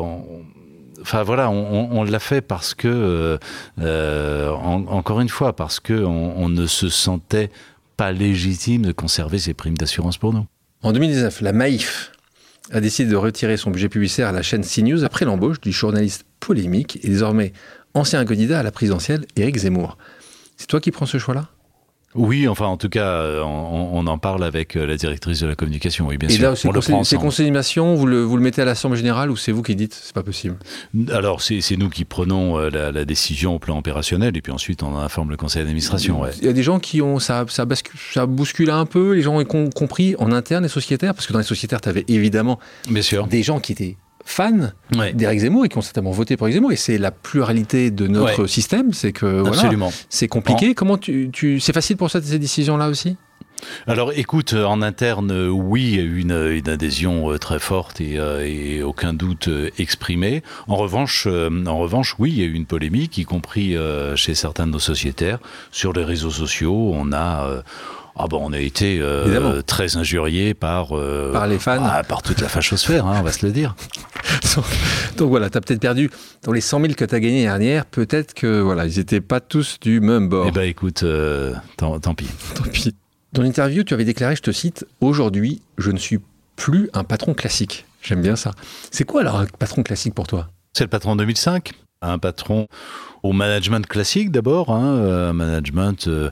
[1.01, 3.39] enfin voilà, on, on l'a fait parce que, euh,
[3.81, 7.51] euh en, encore une fois, parce que on, on, ne se sentait
[7.97, 10.47] pas légitime de conserver ces primes d'assurance pour nous.
[10.83, 12.13] En 2019, la Maïf,
[12.71, 16.25] a décidé de retirer son budget publicitaire à la chaîne CNews après l'embauche du journaliste
[16.41, 17.53] polémique et désormais
[17.95, 19.99] ancien candidat à la présidentielle, Éric Zemmour.
[20.57, 21.49] C'est toi qui prends ce choix-là?
[22.15, 26.19] Oui, enfin, en tout cas, on, en parle avec la directrice de la communication, oui,
[26.19, 26.43] bien Et sûr.
[26.43, 26.57] là,
[27.05, 29.95] ces, d'animation, vous le, vous le mettez à l'Assemblée Générale ou c'est vous qui dites
[29.95, 30.57] c'est pas possible?
[31.11, 34.97] Alors, c'est nous qui prenons la, la, décision au plan opérationnel et puis ensuite on
[34.97, 36.21] informe le conseil d'administration.
[36.21, 36.31] Ouais.
[36.41, 37.19] Il y a des gens qui ont.
[37.19, 41.15] Ça, ça, bascule, ça bouscule un peu, les gens ont compris en interne, les sociétaires,
[41.15, 42.59] parce que dans les sociétaires, tu avais évidemment
[42.89, 43.27] bien sûr.
[43.27, 44.71] des gens qui étaient fans
[45.15, 46.73] d'Éric Zemmour et qui ont certainement voté pour Éric Zemmour.
[46.73, 50.75] Et c'est la pluralité de notre système, c'est que voilà, c'est compliqué.
[50.75, 53.17] Comment tu, tu c'est facile pour ça ces décisions-là aussi?
[53.87, 58.01] Alors écoute, en interne, oui, il y a eu une, une adhésion euh, très forte
[58.01, 60.43] et, euh, et, aucun doute euh, exprimé.
[60.69, 63.77] En revanche, en revanche, oui, il y a eu une polémique, y compris
[64.17, 65.39] chez certains de nos sociétaires.
[65.71, 67.63] Sur les réseaux sociaux, on a
[68.15, 72.23] ah bon, on a été euh, très injurié par euh, par les fans, ah, par
[72.23, 73.75] toute la fachosphère, hein, on va se le dire.
[75.17, 76.11] Donc voilà, tu as peut-être perdu
[76.43, 79.41] dans les 100 000 que tu as gagné dernière, peut-être que voilà, ils n'étaient pas
[79.41, 80.47] tous du même bord.
[80.47, 82.29] Eh ben écoute, euh, tant, pis.
[82.55, 82.95] Tant pis.
[83.33, 86.21] Dans l'interview, tu avais déclaré, je te cite, aujourd'hui, je ne suis
[86.57, 87.87] plus un patron classique.
[88.03, 88.51] J'aime bien ça.
[88.91, 90.49] C'est quoi alors un patron classique pour toi?
[90.75, 91.73] C'est le patron 2005.
[92.03, 92.67] Un patron
[93.23, 96.31] au management classique d'abord, hein, un management euh,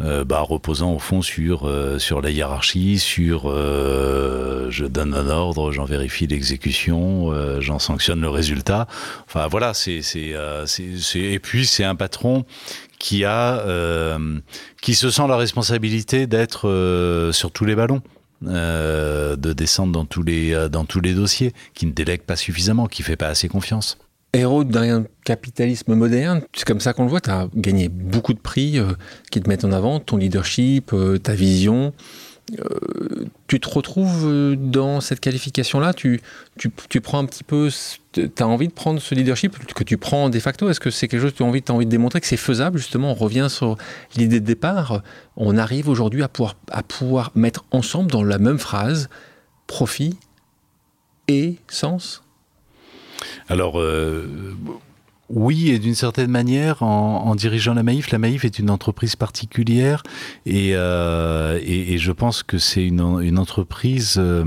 [0.00, 5.70] bah, reposant au fond sur euh, sur la hiérarchie, sur euh, je donne un ordre,
[5.70, 8.86] j'en vérifie l'exécution, j'en sanctionne le résultat.
[9.26, 10.34] Enfin voilà, c'est c'est
[10.66, 12.44] c'est et puis c'est un patron
[12.98, 13.64] qui a
[14.80, 18.02] qui se sent la responsabilité d'être sur tous les ballons.
[18.42, 23.02] de descendre dans tous les dans tous les dossiers, qui ne délègue pas suffisamment, qui
[23.02, 23.98] fait pas assez confiance
[24.32, 28.38] héros d'un capitalisme moderne, c'est comme ça qu'on le voit, tu as gagné beaucoup de
[28.38, 28.92] prix euh,
[29.30, 31.92] qui te mettent en avant, ton leadership, euh, ta vision.
[32.58, 35.94] Euh, tu te retrouves dans cette qualification-là?
[35.94, 36.20] Tu,
[37.02, 37.70] prends un petit peu,
[38.12, 40.68] tu as envie de prendre ce leadership que tu prends de facto?
[40.68, 42.78] Est-ce que c'est quelque chose que tu as envie, envie de démontrer que c'est faisable?
[42.78, 43.76] Justement, on revient sur
[44.16, 45.02] l'idée de départ.
[45.36, 49.08] On arrive aujourd'hui à pouvoir, à pouvoir mettre ensemble dans la même phrase
[49.66, 50.16] profit
[51.28, 52.22] et sens
[53.48, 54.56] alors, euh,
[55.28, 60.02] oui, et d'une certaine manière, en, dirigeant la Maïf, la Maïf est une entreprise particulière
[60.46, 61.58] et, euh,
[61.96, 64.44] je pense que c'est une, entreprise euh,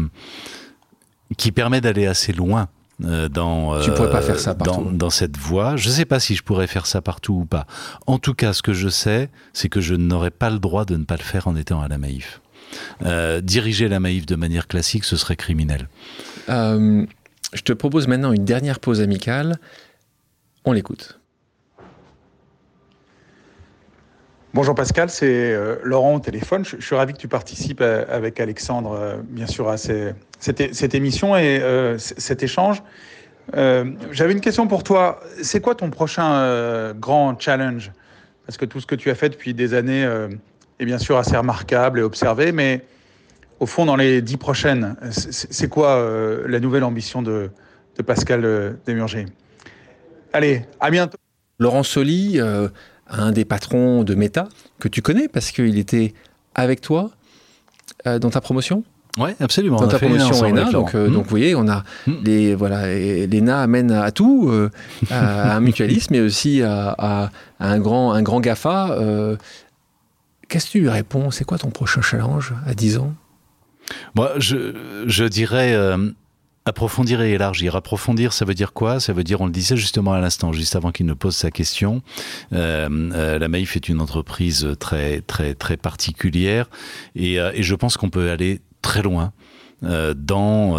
[1.38, 2.68] qui permet d'aller assez loin.
[3.00, 4.90] dans, tu pourrais pas faire ça partout.
[4.92, 5.76] Dans, cette voie.
[5.76, 7.66] Je ne sais pas si je pourrais faire ça partout ou pas.
[8.06, 10.96] En tout cas, ce que je sais, c'est que je n'aurais pas le droit de
[10.96, 12.42] ne pas le faire en étant à la Maïf.
[13.42, 15.90] diriger la Maïf de manière classique, ce serait criminel.
[17.56, 19.56] Je te propose maintenant une dernière pause amicale.
[20.66, 21.20] On l'écoute.
[24.54, 26.66] Bonjour Pascal, c'est euh, Laurent au téléphone.
[26.66, 31.38] Je, suis ravi que tu participes euh, avec Alexandre, euh, bien sûr, à cette, émission
[31.38, 31.62] et
[31.98, 32.84] cet échange.
[33.54, 35.22] J'avais une question pour toi.
[35.42, 37.92] C'est quoi ton prochain grand challenge?
[38.46, 40.04] Parce que tout ce que tu as fait depuis des années
[40.80, 42.84] est bien sûr assez remarquable et observé, mais
[43.60, 47.50] au fond, dans les dix prochaines, c'est quoi euh, la nouvelle ambition de,
[48.06, 49.26] Pascal euh, Demurger
[50.34, 51.18] Allez, à bientôt.
[51.60, 52.68] Laurent Soli, euh,
[53.08, 54.50] un des patrons de Meta,
[54.80, 56.14] que tu connais parce qu'il était
[56.54, 57.12] avec toi
[58.06, 58.84] dans ta promotion?
[59.18, 59.78] Oui, absolument.
[59.80, 62.14] Dans ta promotion ENA, donc, donc vous voyez, on a hmm.
[62.24, 64.52] les voilà, l'ENA amène à tout,
[65.10, 68.98] à un mutualisme, mais aussi à, un grand un grand Gafa.
[70.50, 71.32] Qu'est-ce que tu lui réponds?
[71.32, 73.14] C'est quoi ton prochain challenge à 10 ans?
[74.16, 76.12] Moi, je, je dirais euh,
[76.66, 77.76] approfondir et élargir.
[77.76, 79.00] Approfondir, ça veut dire quoi?
[79.00, 81.52] Ça veut dire, on le disait justement à l'instant, juste avant qu'il ne pose sa
[81.52, 82.02] question,
[82.54, 86.70] euh, euh, la Maïf est une entreprise très très très particulière
[87.16, 89.34] et, et je pense qu'on peut aller très loin
[89.82, 90.78] dans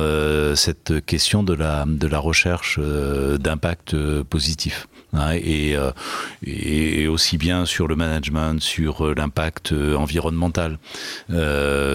[0.54, 4.88] cette question de la, recherche d'impact positif.
[5.16, 5.92] Hein, euh,
[6.44, 10.78] et, aussi bien sur le management, sur euh, l'impact euh, environnemental,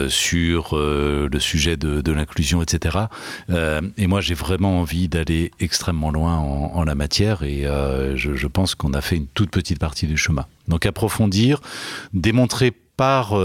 [0.09, 2.97] sur le sujet de, l'inclusion, etc.
[3.97, 7.63] et moi, j'ai vraiment envie d'aller extrêmement loin en, la matière et
[8.15, 10.45] je, pense qu'on a fait une toute petite partie du chemin.
[10.67, 11.61] Donc approfondir,
[12.13, 13.39] démontrer par,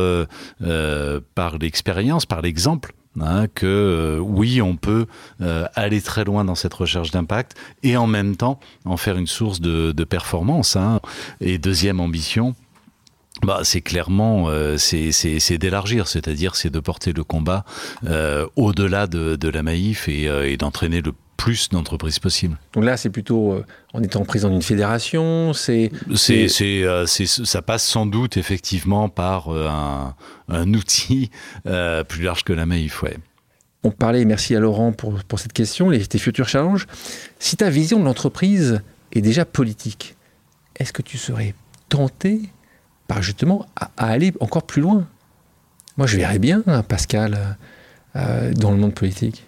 [1.34, 5.06] par l'expérience, par l'exemple, Hein, que euh, oui, on peut
[5.40, 9.26] euh, aller très loin dans cette recherche d'impact et en même temps en faire une
[9.26, 10.76] source de, performance.
[10.76, 11.00] Hein.
[11.40, 12.54] Et deuxième ambition,
[13.42, 17.64] bah, c'est clairement euh, c'est d'élargir, c'est-à-dire c'est de porter le combat
[18.56, 22.58] au-delà de, la Maïf et, et d'entraîner le plus d'entreprises possibles.
[22.72, 25.90] Donc là, c'est plutôt euh, en étant président d'une fédération, c'est...
[26.08, 29.68] Euh, c'est, ça passe sans doute effectivement par euh,
[30.48, 31.30] un, outil
[32.08, 33.16] plus large que la MAIF, ouais.
[33.84, 36.86] On parlait, merci à Laurent pour, pour cette question, les, tes futurs challenges.
[37.38, 38.80] Si ta vision de l'entreprise
[39.12, 40.16] est déjà politique,
[40.74, 41.54] est-ce que tu serais
[41.88, 42.40] tenté
[43.06, 45.06] par justement à, aller encore plus loin?
[45.96, 47.56] Moi, je verrais bien Pascal
[48.16, 49.45] euh, dans le monde politique.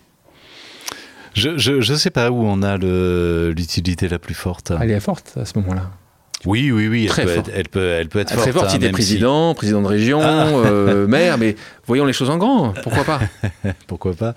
[1.38, 4.72] Je ne sais pas où on a l'utilité la plus forte.
[4.80, 5.90] Elle est forte à ce moment-là.
[6.46, 8.90] Oui, oui, oui, elle, peut être, elle, peut, elle peut être Très forte, il est
[8.90, 10.46] président, président de région, ah.
[10.46, 11.56] euh, maire, mais
[11.88, 13.20] voyons les choses en grand, pourquoi pas
[13.86, 14.34] Pourquoi pas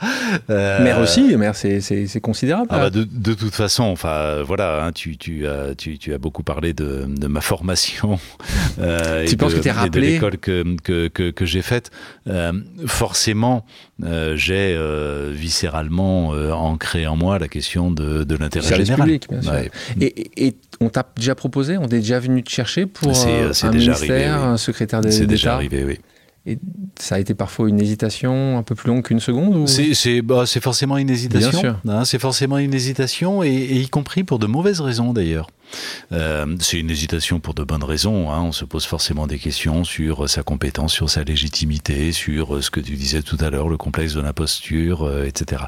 [0.49, 0.83] euh...
[0.83, 2.67] Maire aussi, maire c'est considérable.
[2.69, 6.17] Ah bah de, de, toute façon, enfin voilà, hein, tu, tu, as, tu, tu, as
[6.17, 8.19] beaucoup parlé de, de ma formation
[8.79, 11.91] euh, tu penses que tu es rappelé de l'école que, que, que, que j'ai faite.
[12.27, 12.53] Euh,
[12.87, 13.65] forcément,
[14.03, 14.77] euh, j'ai
[15.31, 19.01] viscéralement ancré en moi la question de, de l'intérêt général.
[19.01, 19.51] Public, bien sûr.
[19.51, 19.71] Ouais.
[19.99, 23.69] Et, et, on t'a déjà proposé, on est déjà venu te chercher pour un déjà
[23.69, 24.25] ministère, arrivé, oui.
[24.25, 25.99] un secrétaire d'État C'est déjà arrivé, oui.
[26.47, 26.57] Et
[26.97, 29.67] ça a été parfois une hésitation un peu plus longue qu'une seconde ou...
[29.67, 31.75] C'est bah, forcément une hésitation.
[31.87, 35.47] Hein, c'est forcément une hésitation, et, et, y compris pour de mauvaises raisons d'ailleurs.
[36.11, 38.31] Euh, c'est une hésitation pour de bonnes raisons.
[38.31, 38.41] Hein.
[38.41, 42.79] On se pose forcément des questions sur sa compétence, sur sa légitimité, sur ce que
[42.79, 45.63] tu disais tout à l'heure, le complexe de l'imposture, euh, etc.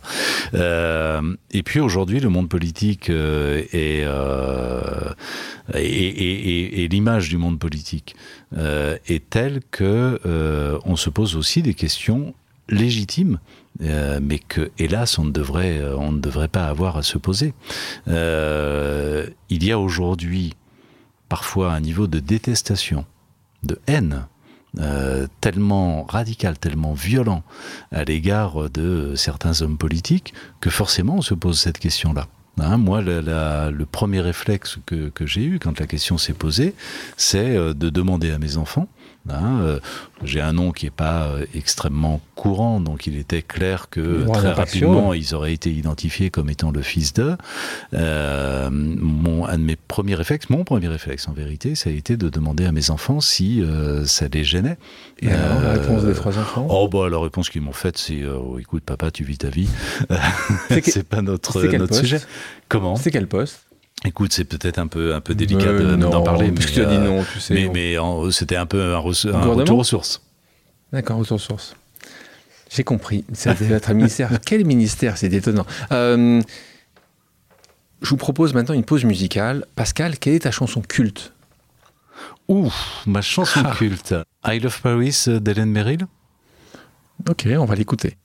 [0.53, 4.05] Euh, et puis aujourd'hui, le monde politique euh, est,
[5.73, 8.15] et, et, l'image du monde politique
[8.57, 12.33] euh, est telle que euh, on se pose aussi des questions
[12.69, 13.39] légitimes,
[13.81, 17.53] euh, mais que, hélas, on ne devrait, on ne devrait pas avoir à se poser.
[18.07, 20.53] Euh, il y a aujourd'hui
[21.29, 23.05] parfois un niveau de détestation,
[23.63, 24.27] de haine,
[24.79, 27.43] euh, tellement radical, tellement violent
[27.91, 32.27] à l'égard de certains hommes politiques, que forcément on se pose cette question-là.
[32.59, 36.75] Hein, moi, le premier réflexe que, j'ai eu quand la question s'est posée,
[37.17, 38.87] c'est euh, de demander à mes enfants.
[39.29, 39.79] Hein, euh,
[40.25, 44.51] j'ai un nom qui n'est pas euh, extrêmement courant, donc il était clair que très
[44.51, 47.37] rapidement ils auraient été identifiés comme étant le fils de.
[47.93, 52.17] Euh, mon, un de mes premiers réflexes, mon premier réflexe en vérité, ça a été
[52.17, 54.77] de demander à mes enfants si euh, ça les gênait.
[55.21, 56.67] Et alors, la réponse des trois enfants?
[56.69, 59.69] Oh bah la réponse qu'ils m'ont faite, c'est oh, écoute papa, tu vis ta vie.
[60.69, 62.19] c'est pas notre notre sujet.
[62.67, 62.97] Comment?
[62.97, 63.67] C'est quel poste?
[64.05, 67.23] Écoute, c'est peut-être un peu un peu délicat d'en parler, mais, tu as dit non,
[67.31, 67.53] tu sais.
[67.53, 67.97] Mais, mais
[68.31, 70.21] c'était un peu un, un retour aux sources.
[70.91, 71.75] D'accord, retour aux sources.
[72.69, 73.23] J'ai compris.
[73.33, 74.29] C'est votre ministère.
[74.45, 75.65] Quel ministère C'est étonnant.
[75.91, 76.41] Euh,
[78.01, 79.65] je vous propose maintenant une pause musicale.
[79.75, 81.33] Pascal, quelle est ta chanson culte?
[82.47, 82.71] Ouh,
[83.05, 83.73] ma chanson ah.
[83.77, 84.15] culte.
[84.45, 86.07] I Love Paris d'Hélène Merrill?
[87.29, 88.17] Ok, on va l'écouter.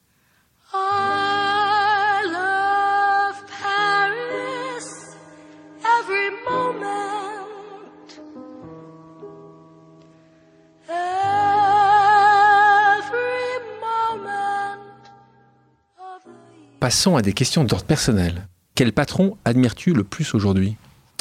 [16.88, 18.48] Passons à des questions d'ordre personnel.
[18.74, 20.76] Quel patron admires-tu le plus aujourd'hui?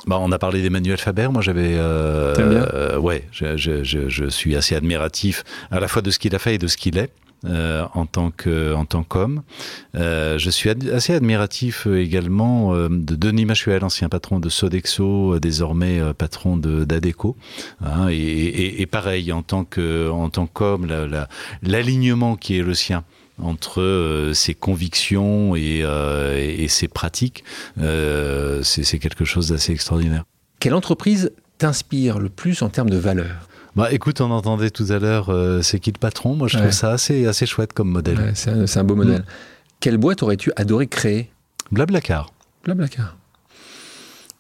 [0.06, 1.28] Bah, on a parlé d'Emmanuel Faber.
[1.30, 1.74] Moi, j'avais.
[1.76, 6.20] Euh, euh, ouais, je, je, je, je, suis assez admiratif à la fois de ce
[6.20, 7.12] qu'il a fait et de ce qu'il est.
[7.46, 9.44] Euh, en tant que en tant qu'homme.
[9.96, 16.00] Euh, je suis ad assez admiratif également de Denis Machuel, ancien patron de Sodexo, désormais
[16.18, 17.36] patron de d'Adeco.
[17.86, 20.88] Hein, et, et, et, pareil en tant que en tant qu'homme,
[21.62, 23.04] l'alignement la, la, qui est le sien
[23.42, 27.44] entre euh, ses convictions et, euh, et, ses pratiques,
[27.80, 30.24] euh, c'est quelque chose d'assez extraordinaire.
[30.60, 33.48] Quelle entreprise t'inspire le plus en termes de valeur?
[33.76, 36.64] Bah, écoute, on entendait tout à l'heure, euh, c'est qui le patron Moi, je ouais.
[36.64, 38.18] trouve ça assez, assez chouette comme modèle.
[38.18, 39.22] Ouais, c'est un, un, beau modèle.
[39.22, 39.26] Mmh.
[39.80, 41.30] Quelle boîte aurais-tu adoré créer?
[41.72, 42.32] Blablacar.
[42.64, 43.16] Blablacar.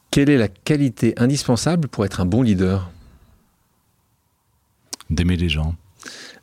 [0.09, 2.89] Quelle est la qualité indispensable pour être un bon leader?
[5.11, 5.75] D'aimer les gens.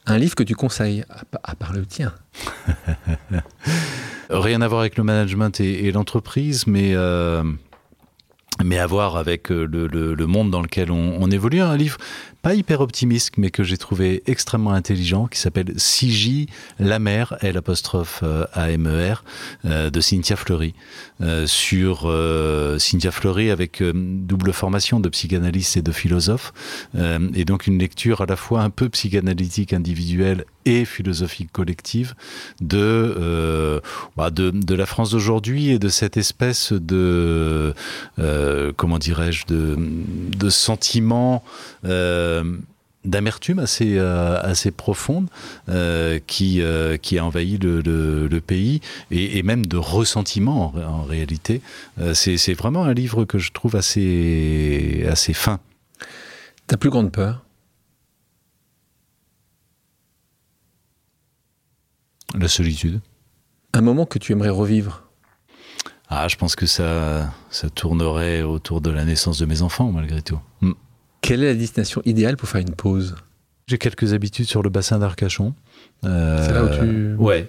[0.07, 1.05] Un livre que tu conseilles,
[1.43, 2.13] à, part le tien
[4.31, 7.43] Rien à voir avec le management et, l'entreprise, mais, euh,
[8.63, 11.61] mais à voir avec le, le, monde dans lequel on évolue.
[11.61, 11.99] Un livre
[12.45, 16.45] pas hyper optimiste, mais que j'ai trouvé extrêmement intelligent, qui s'appelle CJ
[16.79, 19.25] La Mer, L apostrophe euh, A-M-E-R,
[19.65, 20.75] euh, de Cynthia Fleury.
[21.23, 22.13] Euh, sur
[22.79, 26.53] Cynthia Fleury avec double formation de psychanalyste et de philosophe,
[27.35, 32.15] et donc une lecture à la fois un peu psychanalytique individuelle et philosophique collective
[32.61, 33.81] de,
[34.17, 37.75] bah la France d'aujourd'hui et de cette espèce de,
[38.77, 39.79] comment dirais-je, de,
[40.37, 41.45] de sentiment
[43.05, 45.29] d'amertume assez euh, assez profonde
[45.69, 48.81] euh, qui euh, qui a envahi le, le, le pays
[49.11, 51.61] et, et, même de ressentiment en, en réalité.
[52.01, 55.61] Euh, c'est c'est vraiment un livre que je trouve assez assez fin.
[56.67, 57.45] Ta plus grande peur?
[62.35, 63.01] La solitude.
[63.75, 65.03] Un moment que tu aimerais revivre?
[66.09, 70.23] Ah je pense que ça ça tournerait autour de la naissance de mes enfants malgré
[70.23, 70.41] tout.
[70.63, 70.73] Mm.
[71.25, 73.17] Quelle est la destination idéale pour faire une pause?
[73.67, 75.55] J'ai quelques habitudes sur le bassin d'Arcachon.
[76.05, 77.15] Euh, c'est là où tu.
[77.15, 77.49] Ouais.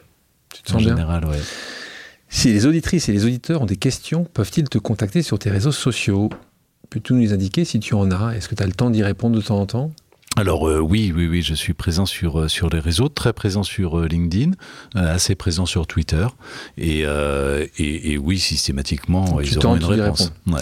[0.54, 0.96] Tu te sens en bien?
[0.96, 1.42] général, ouais.
[2.30, 5.74] Si les auditrices et les auditeurs ont des questions, peuvent-ils te contacter sur tes réseaux
[5.74, 6.30] sociaux?
[6.90, 8.32] Peux-tu nous indiquer si tu en as?
[8.38, 9.92] Est-ce que tu as le temps d'y répondre de temps en temps?
[10.38, 13.64] Alors euh, oui, oui, oui, je suis présent sur euh, sur les réseaux, très présent
[13.64, 14.52] sur euh, LinkedIn,
[14.94, 16.28] assez présent sur Twitter,
[16.78, 20.32] et, et, et, oui, systématiquement, ils auront une réponse.
[20.48, 20.62] Ouais.